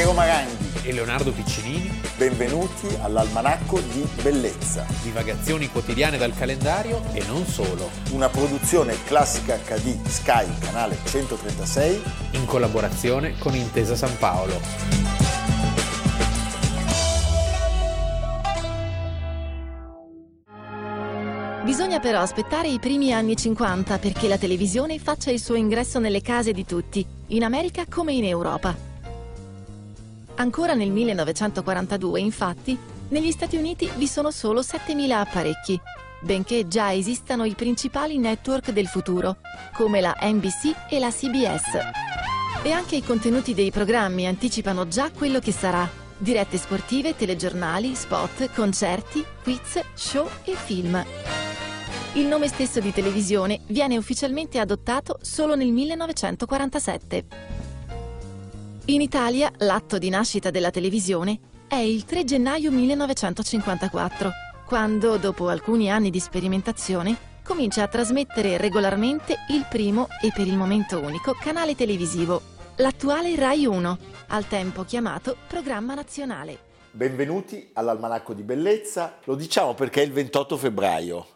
Piero 0.00 0.14
Maranghi 0.14 0.88
e 0.88 0.94
Leonardo 0.94 1.30
Piccinini. 1.30 2.00
Benvenuti 2.16 2.86
all'Almanacco 3.02 3.80
di 3.80 4.02
Bellezza. 4.22 4.86
Divagazioni 5.02 5.68
quotidiane 5.68 6.16
dal 6.16 6.34
calendario 6.34 7.02
e 7.12 7.22
non 7.26 7.44
solo. 7.44 7.90
Una 8.12 8.30
produzione 8.30 8.96
classica 9.04 9.58
HD 9.58 10.02
Sky, 10.06 10.46
canale 10.58 10.96
136. 11.04 12.02
In 12.30 12.46
collaborazione 12.46 13.36
con 13.36 13.54
Intesa 13.54 13.94
San 13.94 14.16
Paolo. 14.16 14.58
Bisogna 21.62 22.00
però 22.00 22.20
aspettare 22.20 22.68
i 22.68 22.78
primi 22.78 23.12
anni 23.12 23.36
50 23.36 23.98
perché 23.98 24.28
la 24.28 24.38
televisione 24.38 24.98
faccia 24.98 25.30
il 25.30 25.40
suo 25.40 25.56
ingresso 25.56 25.98
nelle 25.98 26.22
case 26.22 26.52
di 26.52 26.64
tutti, 26.64 27.06
in 27.26 27.44
America 27.44 27.84
come 27.86 28.14
in 28.14 28.24
Europa. 28.24 28.89
Ancora 30.40 30.72
nel 30.72 30.90
1942, 30.90 32.18
infatti, 32.18 32.76
negli 33.08 33.30
Stati 33.30 33.58
Uniti 33.58 33.90
vi 33.96 34.06
sono 34.06 34.30
solo 34.30 34.60
7.000 34.60 35.10
apparecchi, 35.10 35.78
benché 36.22 36.66
già 36.66 36.94
esistano 36.94 37.44
i 37.44 37.52
principali 37.52 38.16
network 38.16 38.70
del 38.70 38.86
futuro, 38.86 39.36
come 39.74 40.00
la 40.00 40.16
NBC 40.18 40.88
e 40.88 40.98
la 40.98 41.10
CBS. 41.10 41.78
E 42.62 42.72
anche 42.72 42.96
i 42.96 43.02
contenuti 43.02 43.52
dei 43.52 43.70
programmi 43.70 44.26
anticipano 44.26 44.88
già 44.88 45.10
quello 45.10 45.40
che 45.40 45.52
sarà. 45.52 45.86
Dirette 46.16 46.56
sportive, 46.56 47.14
telegiornali, 47.14 47.94
spot, 47.94 48.50
concerti, 48.54 49.22
quiz, 49.42 49.78
show 49.92 50.26
e 50.44 50.54
film. 50.54 51.04
Il 52.14 52.24
nome 52.24 52.48
stesso 52.48 52.80
di 52.80 52.94
televisione 52.94 53.60
viene 53.66 53.98
ufficialmente 53.98 54.58
adottato 54.58 55.18
solo 55.20 55.54
nel 55.54 55.70
1947. 55.70 57.59
In 58.86 59.02
Italia 59.02 59.52
l'atto 59.58 59.98
di 59.98 60.08
nascita 60.08 60.50
della 60.50 60.70
televisione 60.70 61.38
è 61.68 61.76
il 61.76 62.04
3 62.04 62.24
gennaio 62.24 62.72
1954, 62.72 64.30
quando, 64.66 65.16
dopo 65.16 65.48
alcuni 65.48 65.90
anni 65.90 66.10
di 66.10 66.18
sperimentazione, 66.18 67.16
comincia 67.44 67.82
a 67.82 67.88
trasmettere 67.88 68.56
regolarmente 68.56 69.36
il 69.50 69.66
primo 69.68 70.08
e 70.20 70.32
per 70.34 70.46
il 70.46 70.56
momento 70.56 70.98
unico 70.98 71.36
canale 71.38 71.76
televisivo, 71.76 72.40
l'attuale 72.76 73.36
Rai 73.36 73.66
1, 73.66 73.98
al 74.28 74.48
tempo 74.48 74.82
chiamato 74.84 75.36
Programma 75.46 75.94
Nazionale. 75.94 76.58
Benvenuti 76.90 77.70
all'Almanacco 77.74 78.32
di 78.32 78.42
Bellezza, 78.42 79.18
lo 79.24 79.36
diciamo 79.36 79.74
perché 79.74 80.02
è 80.02 80.04
il 80.04 80.12
28 80.12 80.56
febbraio. 80.56 81.26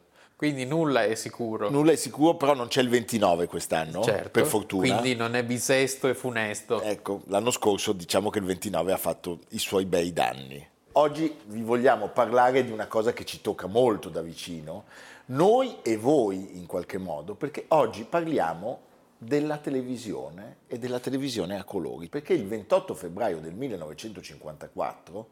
Quindi 0.45 0.67
nulla 0.67 1.05
è 1.05 1.15
sicuro. 1.15 1.71
Nulla 1.71 1.93
è 1.93 1.97
sicuro, 1.97 2.35
però 2.35 2.53
non 2.53 2.69
c'è 2.69 2.83
il 2.83 2.91
29 2.91 3.47
quest'anno, 3.47 4.03
certo, 4.03 4.29
per 4.29 4.45
fortuna. 4.45 4.83
Quindi 4.83 5.17
non 5.17 5.35
è 5.35 5.43
bisesto 5.43 6.07
e 6.07 6.15
funesto. 6.15 6.83
Ecco, 6.83 7.23
l'anno 7.29 7.51
scorso 7.51 7.93
diciamo 7.93 8.29
che 8.29 8.41
il 8.41 8.45
29 8.45 8.93
ha 8.93 8.99
fatto 8.99 9.39
i 9.51 9.59
suoi 9.59 9.87
bei 9.87 10.13
danni. 10.13 10.69
Oggi 10.93 11.35
vi 11.47 11.63
vogliamo 11.63 12.09
parlare 12.09 12.63
di 12.63 12.71
una 12.71 12.87
cosa 12.89 13.15
che 13.15 13.25
ci 13.25 13.41
tocca 13.41 13.67
molto 13.69 14.11
da 14.11 14.21
vicino, 14.21 14.85
noi 15.27 15.77
e 15.81 15.97
voi 15.97 16.59
in 16.59 16.67
qualche 16.67 16.99
modo, 16.99 17.35
perché 17.35 17.65
oggi 17.69 18.05
parliamo 18.05 18.81
della 19.17 19.57
televisione 19.57 20.57
e 20.67 20.79
della 20.79 21.01
televisione 21.01 21.59
a 21.59 21.65
colori, 21.65 22.11
perché 22.11 22.35
il 22.35 22.47
28 22.47 22.95
febbraio 22.95 23.39
del 23.41 23.55
1954 23.55 25.29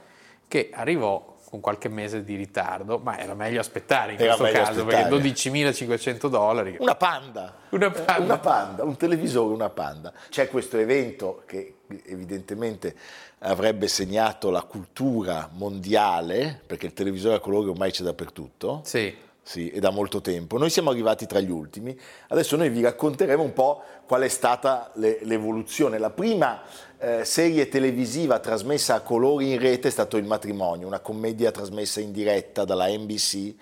che 0.49 0.71
arrivò 0.73 1.30
con 1.51 1.59
qualche 1.59 1.89
mese 1.89 2.23
di 2.23 2.37
ritardo, 2.37 2.99
ma 2.99 3.19
era 3.19 3.35
meglio 3.35 3.59
aspettare 3.59 4.13
in 4.13 4.21
era 4.21 4.37
questo 4.37 4.57
caso, 4.57 4.81
aspettare. 4.81 5.09
perché 5.09 5.31
12.500 5.51 6.29
dollari. 6.29 6.77
Una 6.79 6.95
panda. 6.95 7.57
Una 7.71 7.91
panda. 7.91 8.23
Una 8.23 8.39
panda, 8.39 8.85
un 8.85 8.97
televisore, 8.97 9.53
una 9.53 9.69
panda. 9.69 10.13
C'è 10.29 10.49
questo 10.49 10.79
evento 10.79 11.43
che 11.47 11.79
evidentemente 12.07 12.95
avrebbe 13.41 13.89
segnato 13.89 14.51
la 14.51 14.63
cultura 14.63 15.49
mondiale, 15.53 16.61
perché 16.65 16.87
il 16.87 16.93
televisore 16.93 17.35
a 17.35 17.41
colori 17.41 17.69
ormai 17.69 17.91
c'è 17.91 18.05
dappertutto. 18.05 18.83
Sì. 18.85 19.13
Sì, 19.43 19.71
e 19.71 19.81
da 19.81 19.91
molto 19.91 20.21
tempo. 20.21 20.59
Noi 20.59 20.71
siamo 20.71 20.91
arrivati 20.91 21.27
tra 21.27 21.41
gli 21.41 21.51
ultimi. 21.51 21.99
Adesso 22.29 22.57
noi 22.57 22.69
vi 22.69 22.83
racconteremo 22.83 23.43
un 23.43 23.53
po' 23.53 23.83
qual 24.07 24.23
è 24.23 24.29
stata 24.29 24.91
le, 24.95 25.19
l'evoluzione. 25.23 25.99
La 25.99 26.11
prima 26.11 26.63
eh, 26.99 27.25
serie 27.25 27.69
televisiva 27.69 28.39
trasmessa 28.39 28.95
a 28.97 29.01
colori 29.01 29.53
in 29.53 29.59
rete 29.59 29.89
è 29.89 29.91
stato 29.91 30.17
Il 30.19 30.25
matrimonio, 30.25 30.87
una 30.87 31.01
commedia 31.01 31.51
trasmessa 31.51 32.01
in 32.01 32.13
diretta 32.13 32.65
dalla 32.65 32.87
NBC 32.87 33.55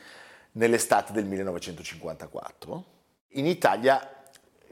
nell'estate 0.53 1.13
del 1.13 1.25
1954. 1.25 2.85
In 3.33 3.47
Italia 3.47 4.18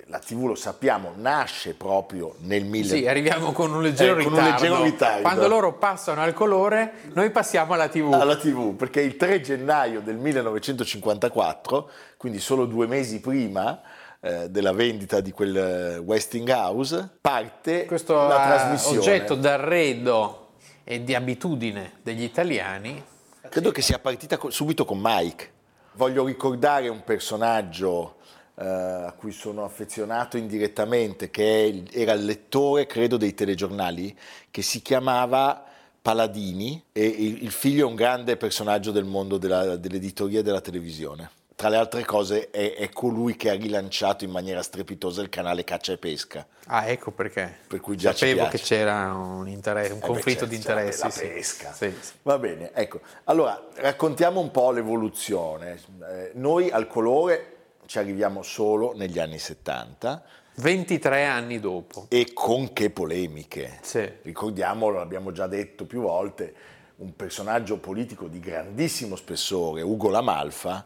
la 0.08 0.18
TV 0.18 0.46
lo 0.46 0.54
sappiamo, 0.54 1.12
nasce 1.16 1.74
proprio 1.74 2.36
nel 2.40 2.64
1000. 2.64 2.96
Sì, 2.96 3.06
arriviamo 3.06 3.50
con 3.52 3.72
un 3.72 3.82
leggero, 3.82 4.20
eh, 4.20 4.22
con 4.22 4.34
ritardo. 4.34 4.48
un 4.48 4.52
leggero 4.52 4.82
ritardo. 4.84 5.22
Quando 5.22 5.48
loro 5.48 5.72
passano 5.74 6.20
al 6.20 6.32
colore, 6.32 6.92
noi 7.12 7.30
passiamo 7.30 7.74
alla 7.74 7.88
TV. 7.88 8.12
Alla 8.12 8.36
TV, 8.36 8.74
perché 8.76 9.00
il 9.00 9.16
3 9.16 9.40
gennaio 9.40 10.00
del 10.00 10.16
1954, 10.16 11.90
quindi 12.16 12.38
solo 12.38 12.66
due 12.66 12.86
mesi 12.86 13.20
prima 13.20 13.80
eh, 14.20 14.48
della 14.48 14.72
vendita 14.72 15.20
di 15.20 15.32
quel 15.32 16.00
Westinghouse, 16.04 17.08
parte 17.20 17.84
Questo 17.86 18.14
la 18.14 18.42
trasmissione. 18.46 18.98
oggetto 18.98 19.34
d'arredo 19.34 20.50
e 20.84 21.02
di 21.02 21.16
abitudine 21.16 21.94
degli 22.02 22.22
italiani. 22.22 23.02
Credo 23.48 23.72
che 23.72 23.82
sia 23.82 23.98
partita 23.98 24.38
subito 24.48 24.84
con 24.84 24.98
Mike. 25.02 25.50
Voglio 25.94 26.24
ricordare 26.26 26.88
un 26.88 27.02
personaggio 27.02 28.15
Uh, 28.58 29.04
a 29.04 29.14
cui 29.14 29.32
sono 29.32 29.64
affezionato 29.64 30.38
indirettamente, 30.38 31.30
che 31.30 31.84
era 31.92 32.12
il 32.12 32.24
lettore, 32.24 32.86
credo, 32.86 33.18
dei 33.18 33.34
telegiornali, 33.34 34.16
che 34.50 34.62
si 34.62 34.80
chiamava 34.80 35.62
Paladini 36.06 36.84
e 36.92 37.04
il, 37.04 37.42
il 37.42 37.50
figlio 37.50 37.84
è 37.84 37.88
un 37.88 37.96
grande 37.96 38.36
personaggio 38.36 38.92
del 38.92 39.04
mondo 39.04 39.38
della, 39.38 39.76
dell'editoria 39.76 40.38
e 40.38 40.42
della 40.44 40.60
televisione. 40.60 41.30
Tra 41.56 41.68
le 41.68 41.78
altre 41.78 42.04
cose 42.04 42.50
è, 42.50 42.74
è, 42.74 42.90
colui 42.90 43.34
che 43.34 43.50
ha 43.50 43.54
rilanciato 43.54 44.22
in 44.22 44.30
maniera 44.30 44.62
strepitosa 44.62 45.20
il 45.20 45.30
canale 45.30 45.64
Caccia 45.64 45.94
e 45.94 45.98
Pesca. 45.98 46.46
Ah, 46.66 46.86
ecco 46.86 47.10
perché. 47.10 47.56
Per 47.66 47.80
cui 47.80 47.96
già 47.96 48.12
Sapevo 48.12 48.46
che 48.46 48.58
c'era 48.58 49.12
un, 49.14 49.48
interesse, 49.48 49.92
un 49.92 49.98
eh 49.98 50.06
conflitto 50.06 50.44
beh, 50.44 50.50
di 50.50 50.54
interessi. 50.54 51.02
La 51.02 51.10
sì. 51.10 51.26
pesca. 51.26 51.72
Sì, 51.72 51.92
sì. 51.98 52.12
Va 52.22 52.38
bene, 52.38 52.70
ecco. 52.72 53.00
Allora, 53.24 53.66
raccontiamo 53.74 54.38
un 54.38 54.52
po' 54.52 54.70
l'evoluzione. 54.70 55.80
Eh, 56.08 56.30
noi 56.34 56.70
al 56.70 56.86
colore 56.86 57.55
ci 57.86 57.98
arriviamo 57.98 58.42
solo 58.42 58.92
negli 58.94 59.18
anni 59.18 59.38
70. 59.38 60.22
23 60.56 61.24
anni 61.24 61.60
dopo. 61.60 62.06
E 62.08 62.32
con 62.32 62.72
che 62.72 62.90
polemiche. 62.90 63.78
Sì. 63.82 64.08
Ricordiamolo, 64.22 64.98
l'abbiamo 64.98 65.32
già 65.32 65.46
detto 65.46 65.84
più 65.84 66.00
volte, 66.00 66.54
un 66.96 67.14
personaggio 67.14 67.78
politico 67.78 68.26
di 68.26 68.40
grandissimo 68.40 69.16
spessore, 69.16 69.82
Ugo 69.82 70.08
Lamalfa, 70.08 70.84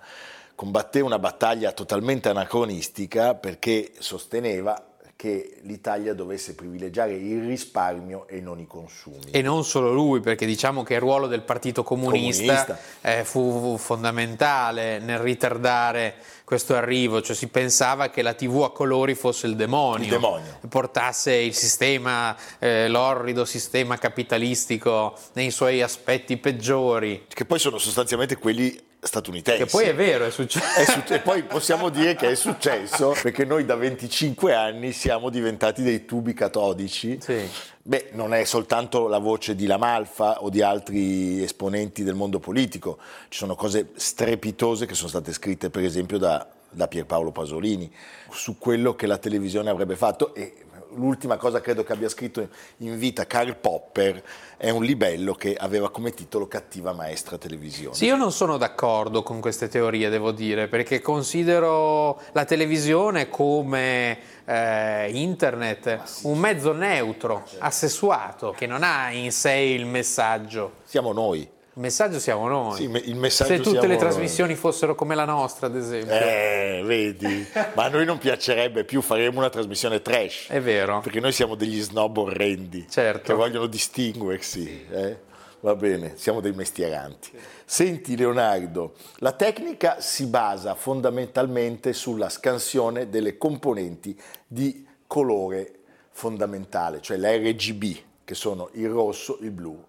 combatté 0.55 1.01
una 1.01 1.19
battaglia 1.19 1.73
totalmente 1.73 2.29
anacronistica 2.29 3.35
perché 3.35 3.93
sosteneva 3.99 4.91
che 5.21 5.59
l'Italia 5.65 6.15
dovesse 6.15 6.55
privilegiare 6.55 7.13
il 7.13 7.47
risparmio 7.47 8.27
e 8.27 8.41
non 8.41 8.59
i 8.59 8.67
consumi. 8.67 9.31
E 9.31 9.43
non 9.43 9.65
solo 9.65 9.93
lui, 9.93 10.21
perché 10.21 10.47
diciamo 10.47 10.83
che 10.83 10.95
il 10.95 11.01
ruolo 11.01 11.27
del 11.27 11.43
Partito 11.43 11.83
Comunista, 11.83 12.65
Comunista. 12.65 12.79
Eh, 13.03 13.25
fu 13.25 13.77
fondamentale 13.77 14.99
nel 14.99 15.19
ritardare 15.19 16.15
questo 16.51 16.75
arrivo, 16.75 17.23
cioè 17.23 17.37
si 17.37 17.47
pensava 17.47 18.11
che 18.11 18.23
la 18.23 18.35
TV 18.35 18.63
a 18.65 18.73
colori 18.73 19.15
fosse 19.15 19.47
il 19.47 19.55
demonio, 19.55 20.03
Il 20.03 20.11
demonio. 20.11 20.59
portasse 20.69 21.33
il 21.33 21.55
sistema, 21.55 22.37
eh, 22.59 22.89
l'orrido 22.89 23.45
sistema 23.45 23.97
capitalistico 23.99 25.17
nei 25.35 25.53
suoi 25.53 25.81
aspetti 25.81 26.37
peggiori. 26.39 27.27
Che 27.33 27.45
poi 27.45 27.61
sono 27.61 27.79
sostanzialmente 27.79 28.37
quelli 28.37 28.77
statunitensi. 29.01 29.65
Che 29.65 29.71
poi 29.71 29.87
è 29.87 29.95
vero, 29.95 30.27
è 30.27 30.31
successo. 30.31 30.81
È 30.81 30.85
succe- 30.85 31.15
e 31.15 31.21
poi 31.21 31.43
possiamo 31.43 31.89
dire 31.89 32.15
che 32.15 32.31
è 32.31 32.35
successo 32.35 33.15
perché 33.23 33.45
noi 33.45 33.65
da 33.65 33.75
25 33.75 34.55
anni 34.55 34.93
siamo 34.93 35.31
diventati 35.31 35.83
dei 35.83 36.05
tubi 36.05 36.35
catodici. 36.35 37.19
Sì. 37.21 37.49
Beh, 37.83 38.11
non 38.13 38.35
è 38.35 38.45
soltanto 38.45 39.09
la 39.09 39.19
voce 39.19 39.55
di 39.55 39.67
Lamalfa 39.67 40.43
o 40.43 40.51
di 40.51 40.63
altri 40.63 41.43
esponenti 41.43 42.05
del 42.05 42.15
mondo 42.15 42.39
politico, 42.39 42.99
ci 43.29 43.39
sono 43.39 43.55
cose 43.55 43.91
strepitose 43.95 44.87
che 44.87 44.95
sono 44.95 45.09
state 45.09 45.33
scritte 45.33 45.71
per 45.71 45.83
esempio 45.83 46.19
da 46.19 46.47
da 46.71 46.87
Pierpaolo 46.87 47.33
Pasolini 47.33 47.93
su 48.31 48.57
quello 48.57 48.95
che 48.95 49.07
la 49.07 49.19
televisione 49.19 49.71
avrebbe 49.71 49.97
fatto 49.97 50.35
e 50.35 50.55
l'ultima 50.95 51.37
cosa 51.37 51.61
credo 51.61 51.83
che 51.83 51.93
abbia 51.93 52.09
scritto 52.09 52.49
in 52.79 52.99
vita 52.99 53.27
Karl 53.27 53.57
Popper 53.57 54.23
è 54.57 54.71
un 54.71 54.83
libello 54.83 55.35
che 55.35 55.55
aveva 55.55 55.91
come 55.91 56.13
titolo 56.13 56.47
Cattiva 56.47 56.93
maestra 56.93 57.39
televisione. 57.39 57.95
Sì, 57.95 58.07
io 58.07 58.17
non 58.17 58.33
sono 58.33 58.57
d'accordo 58.57 59.23
con 59.23 59.41
queste 59.41 59.69
teorie, 59.69 60.09
devo 60.09 60.33
dire, 60.33 60.69
perché 60.69 61.01
considero 61.01 62.21
la 62.33 62.45
televisione 62.45 63.29
come 63.29 64.19
eh, 64.45 65.11
internet 65.13 66.03
sì. 66.05 66.27
un 66.27 66.39
mezzo 66.39 66.73
neutro, 66.73 67.45
assessuato, 67.59 68.53
che 68.53 68.67
non 68.67 68.83
ha 68.83 69.11
in 69.13 69.33
sé 69.33 69.53
il 69.53 69.87
messaggio. 69.87 70.73
Siamo 70.85 71.13
noi. 71.13 71.59
Il 71.75 71.83
messaggio 71.83 72.19
siamo 72.19 72.49
noi. 72.49 72.77
Sì, 72.77 73.09
il 73.09 73.15
messaggio 73.15 73.55
Se 73.55 73.61
tutte 73.61 73.87
le 73.87 73.97
trasmissioni 73.97 74.53
noi. 74.53 74.59
fossero 74.59 74.97
come 74.97 75.15
la 75.15 75.25
nostra, 75.25 75.69
ad 75.69 75.77
esempio. 75.77 76.13
Eh, 76.13 76.83
vedi. 76.85 77.47
Ma 77.75 77.85
a 77.85 77.89
noi 77.89 78.05
non 78.05 78.19
piacerebbe 78.19 78.83
più, 78.85 79.01
faremo 79.01 79.39
una 79.39 79.51
trasmissione 79.51 80.03
trash. 80.03 80.49
È 80.49 80.61
vero. 80.61 80.99
Perché 81.01 81.21
noi 81.21 81.31
siamo 81.31 81.55
degli 81.55 81.81
snob 81.81 82.17
orrendi. 82.17 82.87
Certo. 82.91 83.23
Che 83.23 83.35
vogliono 83.35 83.67
distinguersi. 83.67 84.63
Sì. 84.65 84.87
Eh? 84.91 85.19
Va 85.61 85.77
bene, 85.77 86.15
siamo 86.17 86.41
dei 86.41 86.53
mestieranti. 86.53 87.31
Senti 87.65 88.17
Leonardo, 88.17 88.95
la 89.19 89.33
tecnica 89.33 90.01
si 90.01 90.27
basa 90.27 90.75
fondamentalmente 90.75 91.93
sulla 91.93 92.31
scansione 92.31 93.11
delle 93.11 93.39
componenti 93.39 94.19
di 94.45 94.85
colore 95.07 95.75
fondamentale, 96.11 97.01
cioè 97.01 97.17
l'RGB, 97.19 97.97
che 98.25 98.35
sono 98.35 98.71
il 98.73 98.89
rosso, 98.89 99.39
il 99.43 99.51
blu 99.51 99.89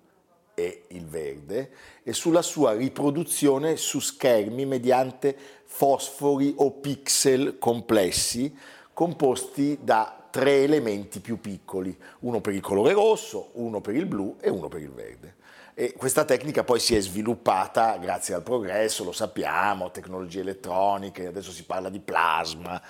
e 0.53 0.83
il 0.89 1.05
verde 1.05 1.71
e 2.03 2.13
sulla 2.13 2.41
sua 2.41 2.73
riproduzione 2.73 3.77
su 3.77 3.99
schermi 3.99 4.65
mediante 4.65 5.35
fosfori 5.65 6.53
o 6.57 6.71
pixel 6.71 7.57
complessi 7.57 8.55
composti 8.93 9.79
da 9.81 10.27
tre 10.29 10.63
elementi 10.63 11.19
più 11.19 11.39
piccoli, 11.39 11.95
uno 12.19 12.39
per 12.39 12.53
il 12.53 12.61
colore 12.61 12.93
rosso, 12.93 13.49
uno 13.53 13.81
per 13.81 13.95
il 13.95 14.05
blu 14.05 14.37
e 14.39 14.49
uno 14.49 14.67
per 14.67 14.81
il 14.81 14.91
verde. 14.91 15.35
E 15.73 15.93
questa 15.93 16.25
tecnica 16.25 16.63
poi 16.63 16.79
si 16.79 16.95
è 16.95 16.99
sviluppata 16.99 17.97
grazie 17.97 18.33
al 18.33 18.43
progresso, 18.43 19.03
lo 19.03 19.11
sappiamo, 19.11 19.91
tecnologie 19.91 20.41
elettroniche, 20.41 21.27
adesso 21.27 21.51
si 21.51 21.63
parla 21.63 21.89
di 21.89 21.99
plasma, 21.99 22.81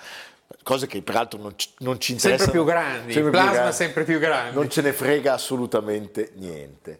cose 0.62 0.86
che 0.86 1.00
peraltro 1.02 1.40
non, 1.40 1.54
non 1.78 1.98
ci 1.98 2.12
interessano. 2.12 2.52
Sempre 2.52 2.52
più 2.52 2.64
grandi, 2.64 3.12
sempre 3.12 3.30
plasma 3.30 3.50
più 3.50 3.58
grandi, 3.58 3.76
sempre 3.76 4.04
più 4.04 4.18
grandi. 4.18 4.54
Non 4.54 4.70
ce 4.70 4.82
ne 4.82 4.92
frega 4.92 5.32
assolutamente 5.32 6.32
niente 6.34 6.98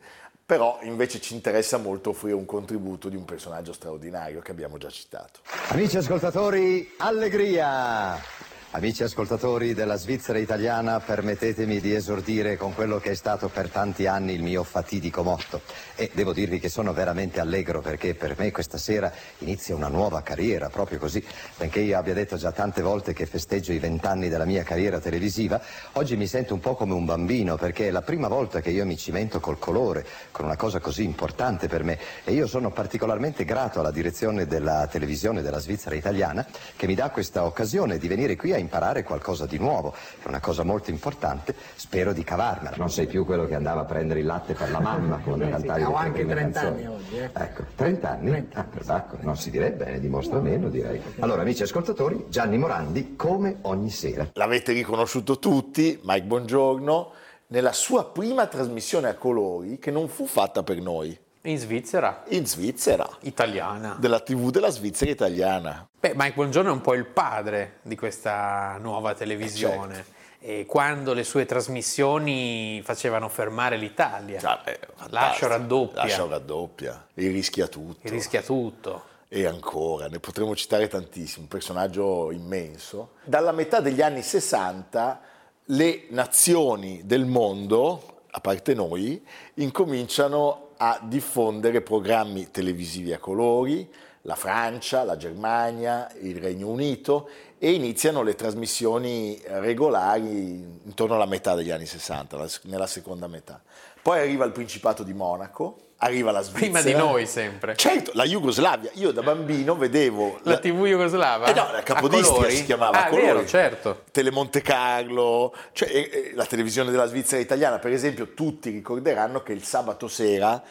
però 0.53 0.81
invece 0.83 1.19
ci 1.19 1.33
interessa 1.33 1.79
molto 1.79 2.11
offrire 2.11 2.35
un 2.35 2.45
contributo 2.45 3.09
di 3.09 3.17
un 3.17 3.25
personaggio 3.25 3.73
straordinario 3.73 4.43
che 4.43 4.51
abbiamo 4.51 4.77
già 4.77 4.91
citato. 4.91 5.41
Amici 5.69 5.97
ascoltatori, 5.97 6.93
allegria! 6.99 8.42
Amici 8.75 9.03
ascoltatori 9.03 9.75
della 9.75 9.97
Svizzera 9.97 10.39
italiana, 10.39 10.99
permettetemi 10.99 11.79
di 11.79 11.95
esordire 11.95 12.57
con 12.57 12.73
quello 12.73 12.99
che 12.99 13.11
è 13.11 13.15
stato 13.15 13.51
per 13.51 13.69
tanti 13.69 14.07
anni 14.07 14.33
il 14.33 14.43
mio 14.43 14.63
fatidico 14.63 15.23
motto. 15.23 15.61
E 15.95 16.11
devo 16.15 16.33
dirvi 16.33 16.59
che 16.59 16.71
sono 16.71 16.95
veramente 16.95 17.39
allegro 17.39 17.83
perché 17.83 18.15
per 18.15 18.35
me 18.39 18.51
questa 18.51 18.79
sera 18.79 19.13
inizia 19.41 19.75
una 19.75 19.89
nuova 19.89 20.23
carriera, 20.23 20.71
proprio 20.71 20.99
così. 20.99 21.23
Benché 21.59 21.81
io 21.81 21.99
abbia 21.99 22.15
detto 22.15 22.37
già 22.37 22.51
tante 22.51 22.81
volte 22.81 23.13
che 23.13 23.27
festeggio 23.27 23.73
i 23.73 23.79
vent'anni 23.79 24.31
della 24.31 24.47
mia 24.47 24.63
carriera 24.63 25.01
televisiva, 25.01 25.61
oggi 25.93 26.17
mi 26.17 26.27
sento 26.27 26.55
un 26.55 26.61
po' 26.61 26.75
come 26.75 26.95
un 26.95 27.05
bambino 27.05 27.57
perché 27.57 27.89
è 27.89 27.91
la 27.91 28.01
prima 28.01 28.29
volta 28.29 28.63
che 28.63 28.71
io 28.71 28.87
mi 28.87 28.97
cimento 28.97 29.39
col 29.39 29.59
colore, 29.59 30.07
con 30.31 30.47
una 30.47 30.57
cosa 30.57 30.81
così 30.81 31.05
importante 31.05 31.69
per 31.69 31.85
me. 31.85 31.99
E 32.25 32.33
io 32.33 32.47
sono 32.47 32.71
particolarmente 32.71 33.45
grato 33.45 33.81
alla 33.81 33.91
direzione 33.91 34.47
della 34.47 34.89
televisione 34.91 35.43
della 35.43 35.59
Svizzera 35.59 35.95
italiana 35.95 36.47
che 36.75 36.87
mi 36.87 36.95
dà 36.95 37.11
questa 37.11 37.45
occasione 37.45 37.99
di 37.99 38.09
venire 38.09 38.35
qui 38.35 38.55
a 38.55 38.61
imparare 38.63 39.03
qualcosa 39.03 39.45
di 39.47 39.59
nuovo, 39.59 39.93
è 40.23 40.29
una 40.29 40.41
cosa 40.41 40.63
molto 40.63 40.91
importante, 40.91 41.55
spero 41.75 42.13
di 42.13 42.25
cavarmela. 42.25 42.77
Non 42.79 42.91
sei 42.91 43.07
più 43.07 43.25
quello 43.27 43.45
che 43.47 43.55
andava 43.55 43.83
a 43.83 43.85
prendere 43.85 44.21
il 44.21 44.27
latte 44.27 44.55
per 44.55 44.71
la 44.71 44.81
mamma 44.81 45.19
come 45.19 45.51
cantavi 45.51 45.83
Ho 45.83 45.95
anche 45.95 46.25
30 46.25 46.61
canzoni. 46.61 46.85
anni 46.85 46.95
oggi. 46.95 47.17
Eh. 47.19 47.31
Ecco, 47.33 47.63
30 47.77 48.11
anni? 48.11 48.31
30. 48.31 48.59
Ah, 48.59 48.65
perbacco, 48.65 49.17
non 49.21 49.37
si 49.37 49.51
direbbe, 49.51 50.01
dimostra 50.01 50.41
meno 50.41 50.69
direi. 50.69 51.01
Allora 51.19 51.43
amici 51.43 51.63
ascoltatori, 51.63 52.27
Gianni 52.29 52.57
Morandi 52.59 53.15
come 53.17 53.59
ogni 53.63 53.91
sera. 53.91 54.29
L'avete 54.33 54.73
riconosciuto 54.73 55.39
tutti, 55.39 56.01
Mike 56.03 56.27
Buongiorno, 56.27 57.13
nella 57.49 57.73
sua 57.73 58.07
prima 58.07 58.47
trasmissione 58.47 59.09
a 59.09 59.15
colori 59.15 59.79
che 59.79 59.91
non 59.91 60.09
fu 60.09 60.27
fatta 60.27 60.63
per 60.63 60.81
noi. 60.81 61.19
In 61.45 61.59
Svizzera? 61.59 62.23
In 62.29 62.47
Svizzera. 62.47 63.09
Italiana. 63.23 63.97
Della 63.99 64.21
TV 64.21 64.51
della 64.51 64.71
Svizzera 64.71 65.11
italiana. 65.11 65.89
Beh, 65.99 66.13
Mike 66.15 66.35
Buongiorno 66.35 66.71
è 66.71 66.73
un 66.73 66.81
po' 66.81 66.95
il 66.95 67.05
padre 67.05 67.79
di 67.83 67.97
questa 67.97 68.77
nuova 68.79 69.15
televisione. 69.15 69.93
Eh 69.93 69.97
certo. 69.97 70.11
E 70.39 70.67
quando 70.67 71.13
le 71.13 71.25
sue 71.25 71.45
trasmissioni 71.45 72.81
facevano 72.85 73.29
fermare 73.29 73.77
l'Italia. 73.77 74.41
Ah, 74.41 74.61
beh, 74.65 74.79
Lascio 75.09 75.49
raddoppia. 75.49 76.03
Lascio 76.03 76.29
raddoppia. 76.29 77.09
E 77.13 77.29
rischia 77.29 77.67
tutto. 77.67 78.07
E 78.07 78.11
rischia 78.11 78.43
tutto. 78.43 79.03
E 79.27 79.45
ancora, 79.45 80.07
ne 80.07 80.21
potremmo 80.21 80.55
citare 80.55 80.87
tantissimi, 80.87 81.43
un 81.43 81.49
personaggio 81.49 82.31
immenso. 82.31 83.15
Dalla 83.25 83.51
metà 83.51 83.81
degli 83.81 84.01
anni 84.01 84.23
60 84.23 85.21
le 85.65 86.05
nazioni 86.11 87.03
del 87.05 87.25
mondo, 87.25 88.21
a 88.31 88.39
parte 88.39 88.75
noi, 88.75 89.27
incominciano 89.55 90.71
a 90.85 90.99
diffondere 91.01 91.81
programmi 91.81 92.51
televisivi 92.51 93.13
a 93.13 93.21
colori, 93.21 93.89
la 94.23 94.35
Francia, 94.35 95.05
la 95.05 95.17
Germania, 95.17 96.11
il 96.21 96.41
Regno 96.41 96.67
Unito 96.69 97.29
e 97.57 97.71
iniziano 97.71 98.23
le 98.23 98.35
trasmissioni 98.35 99.41
regolari 99.47 100.81
intorno 100.85 101.15
alla 101.15 101.27
metà 101.27 101.55
degli 101.55 101.71
anni 101.71 101.87
60, 101.87 102.49
nella 102.63 102.89
seconda 102.89 103.29
metà. 103.29 103.63
Poi 104.03 104.19
arriva 104.19 104.45
il 104.45 104.51
Principato 104.51 105.05
di 105.05 105.13
Monaco, 105.13 105.92
arriva 106.03 106.31
la 106.31 106.43
Svizzera. 106.43 106.61
Prima 106.61 106.83
di 106.83 106.95
noi 106.95 107.27
sempre. 107.27 107.77
Certo, 107.77 108.11
la 108.15 108.25
Jugoslavia. 108.25 108.91
Io 108.95 109.13
da 109.13 109.23
bambino 109.23 109.77
vedevo... 109.77 110.39
La, 110.43 110.53
la 110.53 110.59
TV 110.59 110.85
jugoslava? 110.85 111.47
Eh 111.47 111.55
no, 111.55 111.71
la 111.73 111.83
Capodistria 111.83 112.51
si 112.51 112.65
chiamava 112.65 113.05
ah, 113.05 113.09
colori. 113.09 113.27
Vero, 113.27 113.47
certo. 113.47 114.03
Telemonte 114.11 114.63
Carlo, 114.63 115.55
cioè 115.73 115.89
eh, 115.89 116.33
la 116.35 116.45
televisione 116.45 116.91
della 116.91 117.07
Svizzera 117.07 117.41
italiana, 117.41 117.79
per 117.79 117.93
esempio, 117.93 118.35
tutti 118.35 118.71
ricorderanno 118.71 119.43
che 119.43 119.53
il 119.53 119.63
sabato 119.63 120.09
sera 120.09 120.63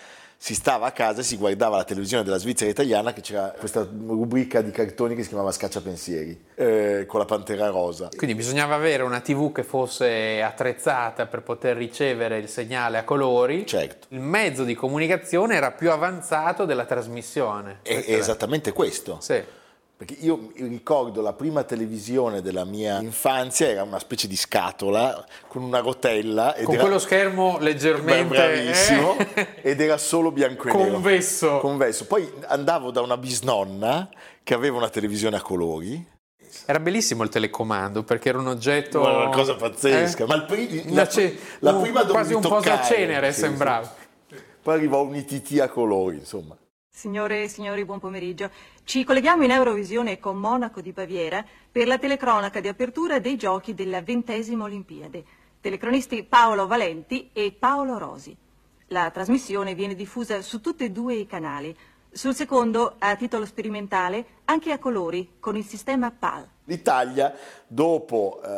si 0.44 0.56
stava 0.56 0.88
a 0.88 0.92
casa 0.92 1.20
e 1.20 1.24
si 1.24 1.38
guardava 1.38 1.78
la 1.78 1.84
televisione 1.84 2.24
della 2.24 2.40
Svizzera 2.40 2.72
italiana 2.72 3.14
che 3.14 3.22
c'era 3.22 3.54
questa 3.56 3.88
rubrica 3.88 4.64
di 4.64 4.71
cartoni 4.71 5.14
che 5.14 5.21
si 5.21 5.28
chiamava 5.28 5.52
Scacciapensieri 5.52 6.45
eh, 6.56 7.06
con 7.07 7.19
la 7.19 7.28
Pantera 7.28 7.68
Rosa. 7.68 8.10
Quindi 8.18 8.36
bisognava 8.36 8.74
avere 8.74 9.04
una 9.04 9.19
TV 9.19 9.52
che 9.52 9.62
fosse 9.62 10.42
attrezzata 10.42 11.28
per 11.28 11.44
poter 11.44 11.78
ricevere 11.78 12.40
il 12.40 12.50
segnale 12.50 12.98
a 12.98 13.04
colori. 13.04 13.68
Certo. 13.68 14.07
Il 14.10 14.19
mezzo 14.19 14.64
di 14.64 14.74
comunicazione 14.74 15.54
era 15.54 15.69
più 15.69 15.92
avanzato 15.92 16.66
della 16.66 16.86
trasmissione. 16.86 17.81
È, 17.83 18.04
è 18.04 18.16
esattamente 18.16 18.71
questo. 18.71 19.19
Sì. 19.21 19.44
Perché 20.02 20.16
io 20.22 20.50
ricordo 20.56 21.22
la 21.22 21.34
prima 21.34 21.62
televisione 21.62 22.42
della 22.42 22.66
mia 22.66 23.00
infanzia, 23.02 23.68
era 23.68 23.84
una 23.84 24.00
specie 24.00 24.28
di 24.28 24.36
scatola 24.36 25.24
con 25.48 25.62
una 25.62 25.78
rotella. 25.78 26.56
Con 26.64 26.74
era, 26.74 26.81
quello 26.81 26.98
schermo 26.98 27.60
leggermente... 27.60 28.36
Bravissimo. 28.36 29.16
Eh? 29.36 29.48
Ed 29.62 29.80
era 29.80 30.00
solo 30.00 30.31
bianco 30.31 30.70
e 30.70 30.74
nero. 30.74 30.94
Convesso. 30.94 31.60
Convesso. 31.60 32.08
Poi 32.08 32.28
andavo 32.48 32.90
da 32.90 33.02
una 33.02 33.16
bisnonna 33.16 34.10
che 34.42 34.56
aveva 34.56 34.78
una 34.78 34.90
televisione 34.90 35.36
a 35.36 35.42
colori. 35.44 36.04
Era 36.66 36.80
bellissimo 36.80 37.22
il 37.22 37.30
telecomando 37.30 38.02
perché 38.02 38.30
era 38.30 38.40
un 38.40 38.48
oggetto... 38.48 39.02
Una 39.02 39.30
cosa 39.30 39.54
pazzesca. 39.54 40.24
Eh? 40.24 40.26
Ma 40.26 40.42
pri- 40.42 40.92
la, 40.96 41.08
ce- 41.08 41.38
la, 41.60 41.76
prima 41.76 42.02
un, 42.02 42.08
Quasi 42.08 42.34
un 42.34 42.42
posacenere 42.42 43.31
sì, 43.34 43.42
sembrava. 43.42 43.94
Sì. 44.28 44.36
Poi 44.64 44.74
arrivò 44.74 45.04
un 45.04 45.14
ITT 45.14 45.60
a 45.60 45.70
colori, 45.70 46.18
insomma. 46.18 46.58
Signore 46.94 47.44
e 47.44 47.48
signori, 47.48 47.86
buon 47.86 48.00
pomeriggio. 48.00 48.52
Ci 48.83 49.06
colleghiamo 49.06 49.44
in 49.45 49.52
Eurovisione 49.52 50.19
con 50.19 50.38
Monaco 50.38 50.81
di 50.81 50.92
Baviera 50.92 51.44
per 51.71 51.88
la 51.88 51.98
telecronaca 51.98 52.60
di 52.60 52.68
apertura 52.68 53.19
dei 53.19 53.38
giochi 53.38 53.74
della 53.74 54.02
ventesima 54.02 54.66
Olimpiade. 54.66 55.24
Telecronisti 55.62 56.24
Paolo 56.24 56.68
Valenti 56.68 57.30
e 57.31 57.56
Paolo 57.57 57.98
Rosi. 57.98 58.36
La 58.88 59.10
trasmissione 59.10 59.74
viene 59.74 59.95
diffusa 59.95 60.42
su 60.42 60.60
tutti 60.60 60.83
e 60.83 60.92
due 60.92 61.16
i 61.16 61.26
canali. 61.26 61.76
Sul 62.12 62.36
secondo, 62.36 62.95
a 63.00 63.16
titolo 63.16 63.45
sperimentale, 63.45 64.26
anche 64.45 64.71
a 64.71 64.78
colori, 64.78 65.38
con 65.40 65.56
il 65.56 65.66
sistema 65.66 66.12
PAL. 66.12 66.45
L'Italia, 66.66 67.33
dopo 67.66 68.42
eh, 68.44 68.50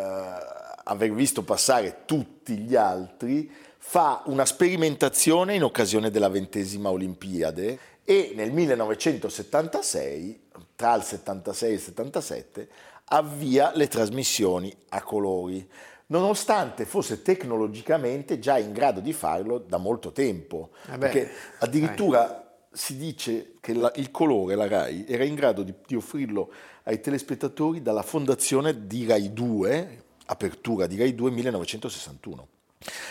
aver 0.84 1.14
visto 1.14 1.44
passare 1.44 2.02
tutti 2.06 2.58
gli 2.58 2.76
altri, 2.76 3.50
fa 3.78 4.24
una 4.26 4.46
sperimentazione 4.46 5.56
in 5.56 5.64
occasione 5.64 6.10
della 6.10 6.30
ventesima 6.30 6.90
Olimpiade 6.90 7.80
e 8.06 8.34
nel 8.36 8.52
1976, 8.52 10.42
tra 10.76 10.96
il 10.96 11.04
76 11.04 11.70
e 11.70 11.74
il 11.74 11.80
77, 11.80 12.68
avvia 13.06 13.72
le 13.76 13.88
trasmissioni 13.88 14.76
a 14.90 15.02
colori, 15.02 15.68
nonostante 16.08 16.86
fosse 16.86 17.22
tecnologicamente 17.22 18.40
già 18.40 18.58
in 18.58 18.74
grado 18.74 19.00
di 19.00 19.14
farlo 19.14 19.58
da 19.58 19.78
molto 19.78 20.12
tempo, 20.12 20.72
eh 20.92 20.98
perché 20.98 21.32
addirittura 21.60 22.40
si 22.72 22.98
dice 22.98 23.54
che 23.60 23.74
la- 23.74 23.92
il 23.96 24.10
colore, 24.12 24.56
la 24.56 24.68
RAI, 24.68 25.06
era 25.08 25.24
in 25.24 25.36
grado 25.36 25.62
di, 25.64 25.74
di 25.86 25.96
offrirlo 25.96 26.52
ai 26.84 27.00
telespettatori 27.00 27.82
dalla 27.82 28.02
fondazione 28.02 28.88
di 28.88 29.06
RAI 29.06 29.32
2, 29.32 30.04
apertura 30.26 30.88
di 30.88 30.98
RAI 30.98 31.14
2 31.16 31.32
1961. 31.32 32.48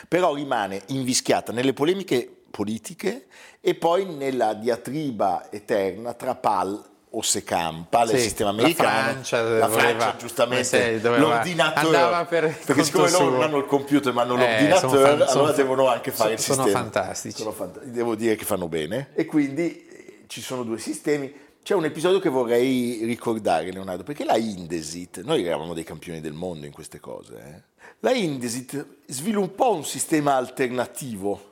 Però 0.08 0.34
rimane 0.34 0.82
invischiata 0.88 1.52
nelle 1.52 1.72
polemiche 1.72 2.41
politiche 2.52 3.26
e 3.60 3.74
poi 3.74 4.04
nella 4.04 4.54
diatriba 4.54 5.50
eterna 5.50 6.12
tra 6.14 6.36
PAL 6.36 6.90
o 7.14 7.20
SECAM, 7.20 7.86
PAL 7.90 8.08
è 8.08 8.12
il 8.12 8.18
Sì, 8.18 8.24
sistema 8.24 8.52
la 8.52 8.58
americano, 8.60 8.88
Francia 9.10 9.42
la 9.42 9.66
voleva- 9.66 9.88
Francia 9.98 10.16
giustamente, 10.16 10.60
eh 10.62 10.94
sì, 10.96 11.00
doveva- 11.02 11.18
l'ordinatore, 11.34 12.24
per 12.26 12.58
perché 12.64 12.84
siccome 12.84 13.10
loro 13.10 13.28
non 13.30 13.42
hanno 13.42 13.58
il 13.58 13.66
computer 13.66 14.12
ma 14.14 14.22
hanno 14.22 14.34
Eh, 14.36 14.38
l'ordinatore, 14.38 14.78
sono 14.80 15.02
fan- 15.02 15.10
allora 15.14 15.26
sono- 15.26 15.50
devono 15.52 15.88
anche 15.88 16.10
fare 16.12 16.32
il 16.34 16.38
sono 16.38 16.62
sistema. 16.62 16.82
fantastici. 16.84 17.36
Sono 17.38 17.52
fanta- 17.52 17.80
devo 17.84 18.14
dire 18.14 18.34
che 18.36 18.44
fanno 18.44 18.66
bene. 18.68 19.08
E 19.14 19.26
quindi 19.26 19.86
eh, 19.88 20.24
ci 20.26 20.40
sono 20.40 20.62
due 20.62 20.78
sistemi. 20.78 21.40
C'è 21.62 21.74
un 21.74 21.84
episodio 21.84 22.18
che 22.18 22.28
vorrei 22.30 23.04
ricordare, 23.04 23.70
Leonardo, 23.70 24.02
perché 24.04 24.24
la 24.24 24.36
Indesit, 24.38 25.22
noi 25.22 25.44
eravamo 25.44 25.74
dei 25.74 25.84
campioni 25.84 26.20
del 26.20 26.32
mondo 26.32 26.64
in 26.66 26.72
queste 26.72 26.98
cose, 26.98 27.34
eh. 27.36 27.62
la 28.00 28.12
Indesit 28.12 28.84
sviluppò 29.06 29.72
un 29.74 29.84
sistema 29.84 30.34
alternativo 30.34 31.50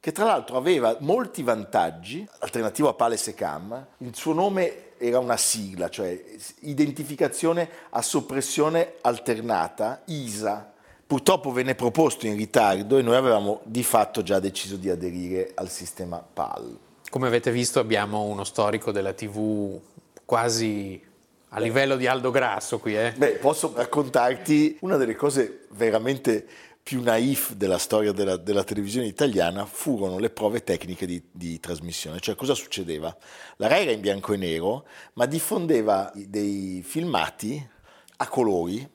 che 0.00 0.12
tra 0.12 0.24
l'altro 0.24 0.56
aveva 0.56 0.96
molti 1.00 1.42
vantaggi, 1.42 2.26
alternativo 2.38 2.88
a 2.88 2.94
Pale 2.94 3.18
Secam, 3.18 3.86
il 3.98 4.16
suo 4.16 4.32
nome 4.32 4.96
era 4.96 5.18
una 5.18 5.36
sigla, 5.36 5.90
cioè 5.90 6.18
identificazione 6.60 7.68
a 7.90 8.00
soppressione 8.00 8.94
alternata, 9.02 10.02
ISA. 10.06 10.72
Purtroppo 11.06 11.52
venne 11.52 11.74
proposto 11.74 12.26
in 12.26 12.36
ritardo 12.36 12.96
e 12.96 13.02
noi 13.02 13.16
avevamo 13.16 13.60
di 13.64 13.82
fatto 13.82 14.22
già 14.22 14.38
deciso 14.38 14.76
di 14.76 14.88
aderire 14.88 15.52
al 15.54 15.68
sistema 15.68 16.18
PAL. 16.18 16.78
Come 17.10 17.26
avete 17.26 17.50
visto 17.50 17.78
abbiamo 17.78 18.22
uno 18.22 18.44
storico 18.44 18.92
della 18.92 19.12
TV 19.12 19.78
quasi 20.24 21.02
a 21.52 21.58
livello 21.58 21.96
di 21.96 22.06
Aldo 22.06 22.30
Grasso 22.30 22.78
qui, 22.78 22.96
eh? 22.96 23.12
Beh, 23.16 23.32
posso 23.32 23.72
raccontarti 23.74 24.78
una 24.82 24.96
delle 24.96 25.16
cose 25.16 25.66
veramente 25.70 26.46
più 26.82 27.02
naif 27.02 27.52
della 27.54 27.78
storia 27.78 28.10
della, 28.12 28.36
della 28.36 28.64
televisione 28.64 29.06
italiana 29.06 29.64
furono 29.66 30.18
le 30.18 30.30
prove 30.30 30.64
tecniche 30.64 31.06
di, 31.06 31.22
di 31.30 31.60
trasmissione. 31.60 32.20
Cioè, 32.20 32.34
cosa 32.34 32.54
succedeva? 32.54 33.14
La 33.56 33.68
RAI 33.68 33.82
era 33.82 33.92
in 33.92 34.00
bianco 34.00 34.32
e 34.32 34.36
nero, 34.36 34.86
ma 35.14 35.26
diffondeva 35.26 36.10
dei 36.14 36.82
filmati 36.84 37.64
a 38.16 38.28
colori, 38.28 38.88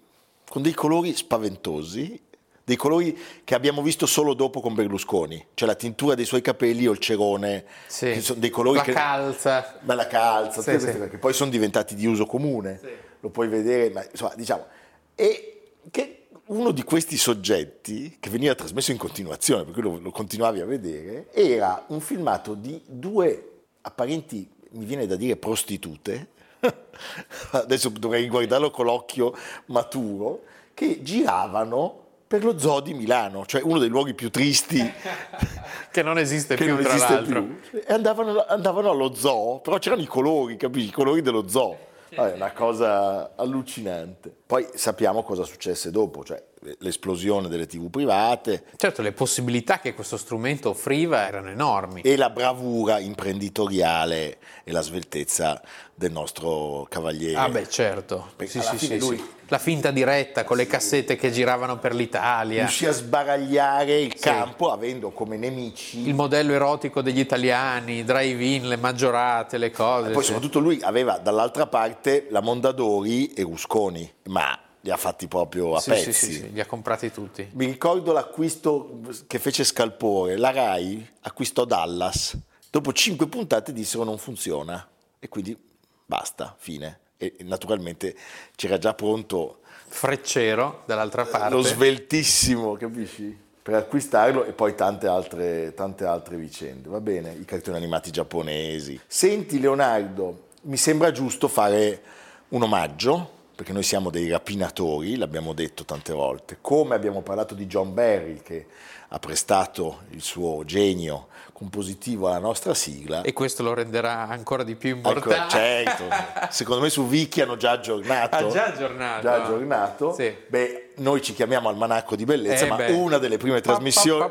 con 0.48 0.62
dei 0.62 0.74
colori 0.74 1.16
spaventosi, 1.16 2.22
dei 2.64 2.76
colori 2.76 3.18
che 3.44 3.54
abbiamo 3.54 3.84
visto 3.84 4.08
solo 4.08 4.34
dopo 4.34 4.60
con 4.60 4.74
Berlusconi, 4.74 5.48
cioè 5.54 5.68
la 5.68 5.76
tintura 5.76 6.16
dei 6.16 6.26
suoi 6.26 6.42
capelli 6.42 6.88
o 6.88 6.92
il 6.92 6.98
cerone, 6.98 7.64
Sì. 7.86 8.12
che 8.12 8.22
sono 8.22 8.40
dei 8.40 8.50
colori 8.50 8.78
La 8.78 8.84
che... 8.84 8.92
calza. 8.94 9.80
Ma 9.82 9.94
la 9.94 10.08
calza, 10.08 10.62
Sì, 10.64 10.80
sì. 10.80 10.98
che 11.10 11.18
poi 11.20 11.34
sono 11.34 11.52
diventati 11.52 11.94
di 11.94 12.08
uso 12.08 12.26
comune, 12.26 12.80
lo 13.20 13.30
puoi 13.30 13.48
vedere, 13.48 13.92
ma 13.92 14.04
insomma, 14.10 14.34
diciamo, 14.36 14.66
e 15.14 15.52
che 15.92 16.25
uno 16.48 16.72
di 16.72 16.84
questi 16.84 17.18
soggetti, 17.18 18.18
che 18.20 18.30
veniva 18.30 18.54
trasmesso 18.54 18.92
in 18.92 18.98
continuazione, 18.98 19.64
per 19.64 19.74
cui 19.74 19.82
lo, 19.82 20.00
lo 20.00 20.12
continuavi 20.12 20.60
a 20.62 20.66
vedere, 20.66 21.32
era 21.32 21.84
un 21.88 22.00
filmato 22.00 22.54
di 22.54 22.82
due 22.86 23.64
apparenti, 23.82 24.48
mi 24.72 24.86
viene 24.86 25.08
da 25.08 25.16
dire, 25.16 25.38
prostitute, 25.38 26.28
adesso 27.52 27.90
dovrei 27.90 28.22
riguardarlo 28.24 28.70
con 28.70 28.86
l'occhio 28.86 29.36
maturo, 29.68 30.44
che 30.74 31.02
giravano 31.02 32.04
per 32.28 32.44
lo 32.44 32.60
zoo 32.60 32.80
di 32.80 32.94
Milano, 32.94 33.46
cioè 33.46 33.62
uno 33.62 33.80
dei 33.80 33.88
luoghi 33.90 34.14
più 34.14 34.30
tristi 34.30 34.82
Che 35.92 36.04
non 36.04 36.18
esiste 36.18 36.56
che 36.56 36.66
più, 36.66 36.74
non 36.74 36.84
tra 36.84 36.94
esiste 36.94 37.14
l'altro. 37.14 37.44
più. 37.44 37.80
E 37.86 37.94
andavano, 37.94 38.46
andavano 38.46 38.90
allo 38.90 39.14
zoo, 39.14 39.60
però 39.60 39.78
c'erano 39.78 40.02
i 40.02 40.08
colori, 40.08 40.58
capisci? 40.58 40.90
I 40.90 40.92
colori 40.92 41.22
dello 41.22 41.48
zoo. 41.48 41.78
Vabbè, 42.14 42.34
È 42.34 42.36
una 42.36 42.52
cosa 42.52 43.32
allucinante. 43.36 44.34
Poi 44.48 44.68
sappiamo 44.76 45.24
cosa 45.24 45.44
successe 45.44 45.90
dopo, 45.90 46.24
cioè 46.24 46.44
l'esplosione 46.80 47.48
delle 47.48 47.68
tv 47.68 47.90
private 47.90 48.64
Certo, 48.76 49.02
le 49.02 49.12
possibilità 49.12 49.80
che 49.80 49.94
questo 49.94 50.18
strumento 50.18 50.70
offriva 50.70 51.28
erano 51.28 51.50
enormi. 51.50 52.02
e 52.02 52.16
la 52.16 52.30
bravura 52.30 53.00
imprenditoriale 53.00 54.38
e 54.64 54.72
la 54.72 54.82
sveltezza 54.82 55.62
del 55.94 56.12
nostro 56.12 56.86
cavaliere. 56.90 57.38
Ah 57.38 57.50
beh, 57.50 57.70
certo. 57.70 58.34
Sì, 58.46 58.60
sì, 58.78 59.00
lui- 59.00 59.18
sì. 59.18 59.34
La 59.50 59.60
finta 59.60 59.92
diretta 59.92 60.44
con 60.44 60.58
le 60.58 60.66
cassette 60.66 61.16
che 61.16 61.32
giravano 61.32 61.78
per 61.78 61.94
l'Italia. 61.94 62.62
Riuscì 62.62 62.88
a 62.88 62.92
sbaragliare 62.92 64.02
il 64.02 64.16
campo 64.16 64.72
avendo 64.72 65.12
come 65.12 65.38
nemici 65.38 66.08
Il 66.08 66.16
modello 66.16 66.52
erotico 66.52 67.04
degli 67.04 67.20
italiani, 67.20 68.04
drive-in, 68.04 68.68
le 68.68 68.76
maggiorate, 68.76 69.60
le 69.60 69.70
cose. 69.70 70.10
Poi 70.10 70.24
sì. 70.24 70.32
soprattutto 70.32 70.60
lui 70.60 70.80
aveva 70.82 71.20
dall'altra 71.20 71.68
parte 71.68 72.26
la 72.32 72.42
Mondadori 72.42 73.34
e 73.34 73.44
Rusconi, 73.44 74.12
ma 74.36 74.60
li 74.82 74.92
ha 74.92 74.98
fatti 74.98 75.28
proprio 75.28 75.76
a 75.76 75.80
Sì, 75.80 75.92
pezzi. 75.92 76.12
sì, 76.12 76.26
sì, 76.26 76.34
sì, 76.34 76.52
li 76.52 76.60
ha 76.60 76.66
comprati 76.66 77.10
tutti. 77.10 77.48
Mi 77.54 77.66
ricordo 77.66 78.12
l'acquisto 78.12 79.00
che 79.28 79.40
fece 79.40 79.64
Scalpore, 79.64 80.36
la 80.36 80.52
Rai 80.52 81.08
acquistò 81.22 81.64
Dallas, 81.64 82.38
dopo 82.70 82.92
cinque 82.92 83.28
puntate 83.28 83.72
dissero 83.72 84.04
non 84.04 84.18
funziona 84.18 84.86
e 85.18 85.30
quindi 85.30 85.58
basta, 86.06 86.54
fine. 86.58 87.00
E 87.18 87.38
naturalmente 87.44 88.14
c'era 88.56 88.78
già 88.78 88.94
pronto 88.94 89.60
Freccero 89.88 90.84
dall'altra 90.86 91.26
parte. 91.26 91.56
lo 91.56 91.62
sveltissimo, 91.62 92.74
capisci? 92.76 93.44
Per 93.62 93.74
acquistarlo 93.74 94.44
e 94.44 94.52
poi 94.52 94.76
tante 94.76 95.08
altre, 95.08 95.74
tante 95.74 96.04
altre 96.04 96.36
vicende. 96.36 96.90
Va 96.90 97.00
bene, 97.00 97.32
i 97.34 97.46
cartoni 97.46 97.78
animati 97.78 98.12
giapponesi. 98.12 99.00
Senti 99.08 99.60
Leonardo, 99.60 100.50
mi 100.64 100.76
sembra 100.78 101.12
giusto 101.12 101.48
fare 101.48 102.02
un 102.50 102.62
omaggio, 102.64 103.32
perché 103.56 103.72
noi 103.72 103.84
siamo 103.84 104.10
dei 104.10 104.30
rapinatori, 104.30 105.16
l'abbiamo 105.16 105.54
detto 105.54 105.86
tante 105.86 106.12
volte, 106.14 106.58
come 106.60 106.94
abbiamo 106.96 107.22
parlato 107.22 107.56
di 107.56 107.66
John 107.68 107.94
Barry 107.94 108.42
che 108.42 108.68
ha 109.10 109.20
prestato 109.20 110.02
il 110.10 110.22
suo 110.22 110.66
genio 110.66 111.28
compositivo 111.54 112.28
alla 112.28 112.40
nostra 112.40 112.74
sigla. 112.74 113.22
E 113.22 113.32
questo 113.32 113.64
lo 113.64 113.74
renderà 113.74 114.28
ancora 114.28 114.64
di 114.64 114.76
più 114.76 114.90
importante. 114.90 115.50
certo, 115.56 116.04
secondo 116.50 116.82
me 116.82 116.90
su 116.90 117.04
Wiki 117.04 117.40
hanno 117.40 117.56
già 117.56 117.72
aggiornato. 117.72 118.36
Ha 118.36 118.50
già 118.50 118.66
aggiornato. 118.66 119.22
Già 119.22 119.44
aggiornato. 119.44 120.14
Sì. 120.14 120.36
Beh, 120.48 120.92
noi 120.98 121.22
ci 121.22 121.34
chiamiamo 121.34 121.70
Almanacco 121.70 122.18
di 122.18 122.26
Bellezza, 122.26 122.66
Eh, 122.66 122.70
ma 122.70 122.76
beh. 122.76 122.92
una 122.92 123.18
delle 123.18 123.38
prime 123.38 123.62
trasmissioni, 123.62 124.30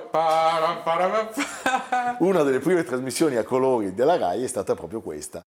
una 2.18 2.42
delle 2.42 2.58
prime 2.58 2.84
trasmissioni 2.84 3.36
a 3.36 3.44
colori 3.44 3.94
della 3.94 4.18
RAI 4.18 4.44
è 4.44 4.48
stata 4.48 4.74
proprio 4.74 5.00
questa. 5.00 5.40